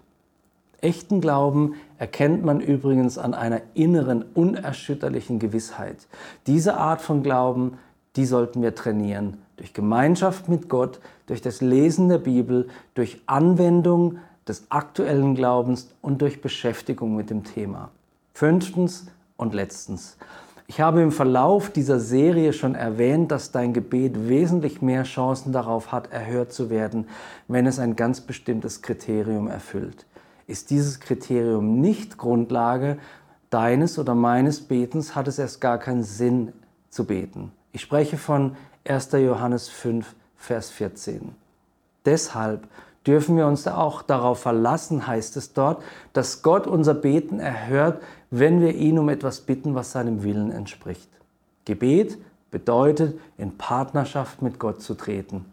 Echten 0.80 1.22
Glauben 1.22 1.74
erkennt 1.98 2.46
man 2.46 2.62
übrigens 2.62 3.18
an 3.18 3.34
einer 3.34 3.62
inneren, 3.74 4.26
unerschütterlichen 4.36 5.40
Gewissheit. 5.40 6.06
Diese 6.46 6.78
Art 6.78 7.02
von 7.02 7.24
Glauben, 7.24 7.80
die 8.16 8.26
sollten 8.26 8.62
wir 8.62 8.76
trainieren. 8.76 9.40
Durch 9.58 9.74
Gemeinschaft 9.74 10.50
mit 10.50 10.70
Gott, 10.70 11.00
durch 11.26 11.42
das 11.42 11.60
Lesen 11.60 12.10
der 12.10 12.20
Bibel, 12.20 12.70
durch 12.94 13.24
Anwendung 13.26 14.20
des 14.48 14.68
aktuellen 14.70 15.34
Glaubens 15.34 15.90
und 16.04 16.22
durch 16.22 16.44
Beschäftigung 16.44 17.16
mit 17.16 17.32
dem 17.32 17.44
Thema. 17.44 17.90
Fünftens 18.36 19.08
und 19.36 19.56
letztens. 19.56 20.16
Ich 20.74 20.82
habe 20.82 21.04
im 21.04 21.12
Verlauf 21.12 21.70
dieser 21.70 22.00
Serie 22.00 22.52
schon 22.52 22.74
erwähnt, 22.74 23.32
dass 23.32 23.52
dein 23.52 23.74
Gebet 23.74 24.28
wesentlich 24.28 24.82
mehr 24.82 25.04
Chancen 25.04 25.54
darauf 25.54 25.92
hat, 25.92 26.12
erhört 26.12 26.52
zu 26.52 26.72
werden, 26.72 27.08
wenn 27.48 27.68
es 27.68 27.78
ein 27.78 27.96
ganz 27.96 28.22
bestimmtes 28.22 28.82
Kriterium 28.82 29.48
erfüllt. 29.48 30.08
Ist 30.48 30.72
dieses 30.72 31.00
Kriterium 31.00 31.80
nicht 31.80 32.18
Grundlage 32.18 32.98
deines 33.52 34.00
oder 34.00 34.16
meines 34.16 34.62
Betens, 34.62 35.16
hat 35.16 35.28
es 35.28 35.38
erst 35.38 35.62
gar 35.62 35.78
keinen 35.78 36.02
Sinn 36.02 36.54
zu 36.90 37.06
beten. 37.06 37.52
Ich 37.72 37.82
spreche 37.82 38.18
von 38.18 38.56
1. 38.88 39.12
Johannes 39.12 39.70
5, 39.70 40.16
Vers 40.38 40.72
14. 40.72 41.36
Deshalb 42.04 42.68
dürfen 43.06 43.38
wir 43.38 43.46
uns 43.46 43.68
auch 43.68 44.02
darauf 44.02 44.40
verlassen, 44.40 45.06
heißt 45.06 45.38
es 45.38 45.54
dort, 45.54 45.84
dass 46.14 46.42
Gott 46.42 46.66
unser 46.66 46.94
Beten 46.94 47.40
erhört, 47.40 48.02
wenn 48.36 48.62
wir 48.62 48.74
ihn 48.74 48.98
um 48.98 49.10
etwas 49.10 49.42
bitten, 49.42 49.76
was 49.76 49.92
seinem 49.92 50.24
Willen 50.24 50.50
entspricht. 50.50 51.08
Gebet 51.66 52.18
bedeutet, 52.50 53.20
in 53.38 53.60
Partnerschaft 53.60 54.42
mit 54.42 54.58
Gott 54.58 54.82
zu 54.82 54.96
treten, 54.96 55.46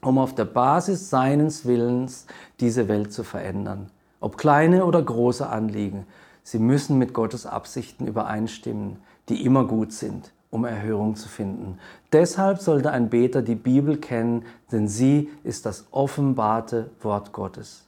um 0.00 0.16
auf 0.16 0.34
der 0.34 0.46
Basis 0.46 1.10
seines 1.10 1.66
Willens 1.66 2.26
diese 2.60 2.88
Welt 2.88 3.12
zu 3.12 3.24
verändern. 3.24 3.90
Ob 4.20 4.38
kleine 4.38 4.86
oder 4.86 5.02
große 5.02 5.46
Anliegen, 5.46 6.06
sie 6.42 6.58
müssen 6.58 6.96
mit 6.96 7.12
Gottes 7.12 7.44
Absichten 7.44 8.06
übereinstimmen, 8.06 8.96
die 9.28 9.44
immer 9.44 9.66
gut 9.66 9.92
sind, 9.92 10.32
um 10.48 10.64
Erhörung 10.64 11.16
zu 11.16 11.28
finden. 11.28 11.78
Deshalb 12.10 12.58
sollte 12.58 12.90
ein 12.90 13.10
Beter 13.10 13.42
die 13.42 13.54
Bibel 13.54 13.98
kennen, 13.98 14.46
denn 14.72 14.88
sie 14.88 15.28
ist 15.42 15.66
das 15.66 15.84
offenbarte 15.90 16.88
Wort 17.02 17.32
Gottes. 17.32 17.84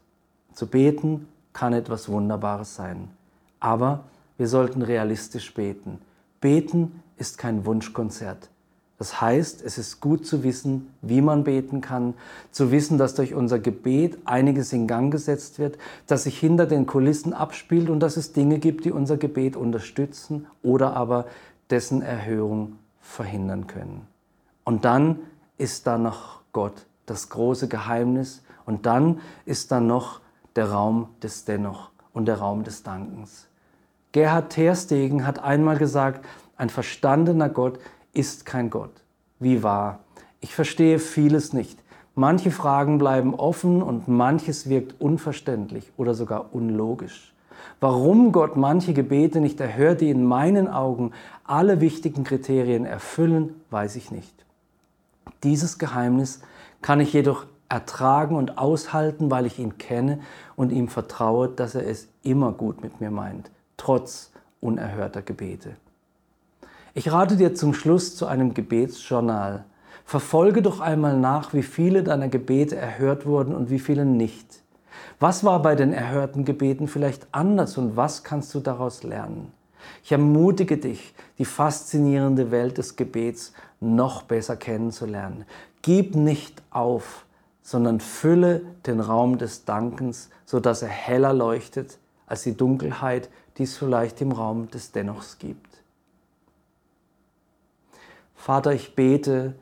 Zu 0.53 0.67
beten 0.67 1.27
kann 1.55 1.73
etwas 1.73 2.11
Wunderbares 2.11 2.75
sein, 2.75 3.09
aber 3.61 4.05
wir 4.39 4.49
sollten 4.49 4.83
realistisch 4.83 5.53
beten. 5.55 5.99
Beten 6.41 7.03
ist 7.17 7.39
kein 7.39 7.65
Wunschkonzert. 7.65 8.51
Das 8.99 9.21
heißt, 9.21 9.63
es 9.63 9.77
ist 9.77 10.01
gut 10.01 10.27
zu 10.27 10.43
wissen, 10.43 10.89
wie 11.03 11.21
man 11.21 11.45
beten 11.45 11.83
kann, 11.83 12.15
zu 12.51 12.71
wissen, 12.71 12.97
dass 12.97 13.15
durch 13.15 13.35
unser 13.35 13.59
Gebet 13.59 14.19
einiges 14.25 14.73
in 14.73 14.87
Gang 14.87 15.13
gesetzt 15.13 15.59
wird, 15.59 15.77
dass 16.07 16.23
sich 16.23 16.39
hinter 16.39 16.67
den 16.67 16.87
Kulissen 16.87 17.35
abspielt 17.35 17.91
und 17.91 18.01
dass 18.01 18.17
es 18.17 18.33
Dinge 18.33 18.59
gibt, 18.59 18.87
die 18.87 18.93
unser 18.93 19.19
Gebet 19.19 19.55
unterstützen 19.55 20.47
oder 20.63 20.97
aber 20.97 21.27
dessen 21.69 22.01
Erhörung 22.01 22.79
verhindern 23.01 23.67
können. 23.67 24.07
Und 24.65 24.87
dann 24.87 25.19
ist 25.59 25.87
da 25.87 25.99
noch 25.99 26.41
Gott, 26.53 26.87
das 27.05 27.29
große 27.29 27.69
Geheimnis, 27.69 28.43
und 28.65 28.87
dann 28.87 29.21
ist 29.45 29.71
da 29.71 29.79
noch 29.79 30.21
der 30.57 30.71
Raum 30.71 31.09
des 31.23 31.45
Dennoch 31.45 31.91
und 32.13 32.27
der 32.27 32.39
Raum 32.39 32.65
des 32.65 32.83
Dankens. 32.83 33.46
Gerhard 34.13 34.51
Terstegen 34.51 35.27
hat 35.27 35.43
einmal 35.43 35.79
gesagt, 35.79 36.25
ein 36.57 36.71
verstandener 36.71 37.49
Gott 37.49 37.79
ist 38.13 38.47
kein 38.47 38.71
Gott. 38.71 39.03
Wie 39.39 39.63
wahr? 39.63 40.01
Ich 40.41 40.55
verstehe 40.55 40.99
vieles 40.99 41.53
nicht. 41.53 41.83
Manche 42.15 42.51
Fragen 42.51 42.97
bleiben 42.97 43.35
offen 43.35 43.83
und 43.83 44.09
manches 44.09 44.69
wirkt 44.69 44.99
unverständlich 45.01 45.93
oder 45.99 46.15
sogar 46.15 46.55
unlogisch. 46.55 47.35
Warum 47.79 48.33
Gott 48.33 48.57
manche 48.57 48.95
Gebete 48.95 49.41
nicht 49.41 49.61
erhört, 49.61 50.01
die 50.01 50.11
in 50.11 50.25
meinen 50.25 50.67
Augen 50.67 51.13
alle 51.45 51.81
wichtigen 51.83 52.25
Kriterien 52.25 52.87
erfüllen, 52.87 53.55
weiß 53.71 53.97
ich 53.97 54.11
nicht. 54.11 54.47
Dieses 55.43 55.79
Geheimnis 55.79 56.41
kann 56.81 57.01
ich 57.01 57.13
jedoch 57.13 57.45
ertragen 57.69 58.37
und 58.37 58.57
aushalten, 58.57 59.31
weil 59.31 59.45
ich 59.45 59.59
ihn 59.59 59.77
kenne 59.77 60.21
und 60.55 60.73
ihm 60.73 60.89
vertraue, 60.89 61.49
dass 61.49 61.75
er 61.75 61.87
es 61.87 62.09
immer 62.23 62.53
gut 62.53 62.83
mit 62.83 63.01
mir 63.01 63.11
meint, 63.11 63.51
trotz 63.77 64.31
unerhörter 64.61 65.23
Gebete. 65.23 65.77
Ich 66.95 67.13
rate 67.13 67.37
dir 67.37 67.55
zum 67.55 67.75
Schluss 67.75 68.17
zu 68.17 68.27
einem 68.27 68.55
Gebetsjournal. 68.55 69.65
Verfolge 70.05 70.63
doch 70.63 70.81
einmal 70.81 71.19
nach, 71.19 71.53
wie 71.53 71.63
viele 71.63 72.03
deiner 72.03 72.29
Gebete 72.29 72.77
erhört 72.77 73.27
wurden 73.27 73.55
und 73.55 73.71
wie 73.71 73.79
viele 73.79 74.05
nicht. 74.05 74.63
Was 75.19 75.45
war 75.45 75.61
bei 75.63 75.75
den 75.75 75.93
erhörten 75.93 76.45
Gebeten 76.45 76.89
vielleicht 76.89 77.27
anders 77.33 77.77
und 77.77 77.97
was 77.97 78.25
kannst 78.25 78.55
du 78.55 78.61
daraus 78.61 79.03
lernen? 79.03 79.53
Ich 80.05 80.13
ermutige 80.13 80.79
dich, 80.79 81.15
die 81.39 81.45
faszinierende 81.45 82.51
Welt 82.51 82.79
des 82.79 82.97
Gebets 82.97 83.53
noch 83.81 84.23
besser 84.23 84.57
kennenzulernen. 84.57 85.45
Gib 85.83 86.15
nicht 86.15 86.63
auf, 86.71 87.25
sondern 87.63 88.01
fülle 88.01 88.63
den 88.87 89.01
Raum 89.01 89.39
des 89.39 89.65
Dankens, 89.65 90.31
sodass 90.45 90.83
er 90.83 90.89
heller 90.89 91.33
leuchtet 91.33 91.99
als 92.27 92.43
die 92.43 92.57
Dunkelheit, 92.57 93.29
die 93.59 93.65
es 93.65 93.77
vielleicht 93.77 94.21
im 94.21 94.33
Raum 94.33 94.69
des 94.71 94.93
Dennochs 94.93 95.39
gibt. 95.39 95.83
Vater, 98.35 98.73
ich 98.73 98.95
bete 98.95 99.55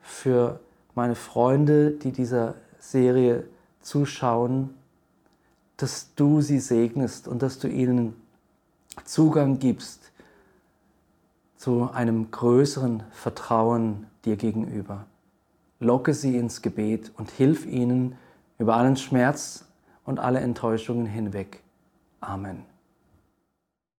für 0.00 0.60
meine 0.94 1.14
Freunde, 1.14 1.92
die 1.92 2.12
dieser 2.12 2.54
Serie 2.78 3.44
zuschauen, 3.80 4.74
dass 5.76 6.14
du 6.14 6.40
sie 6.40 6.58
segnest 6.58 7.28
und 7.28 7.42
dass 7.42 7.58
du 7.58 7.68
ihnen 7.68 8.14
Zugang 9.04 9.58
gibst 9.58 10.10
zu 11.56 11.90
einem 11.92 12.30
größeren 12.30 13.02
Vertrauen 13.10 14.06
dir 14.24 14.36
gegenüber. 14.36 15.06
Locke 15.80 16.14
sie 16.14 16.36
ins 16.36 16.62
Gebet 16.62 17.12
und 17.16 17.30
hilf 17.30 17.66
ihnen 17.66 18.16
über 18.58 18.76
allen 18.76 18.96
Schmerz 18.96 19.66
und 20.04 20.18
alle 20.18 20.40
Enttäuschungen 20.40 21.06
hinweg. 21.06 21.62
Amen. 22.20 22.75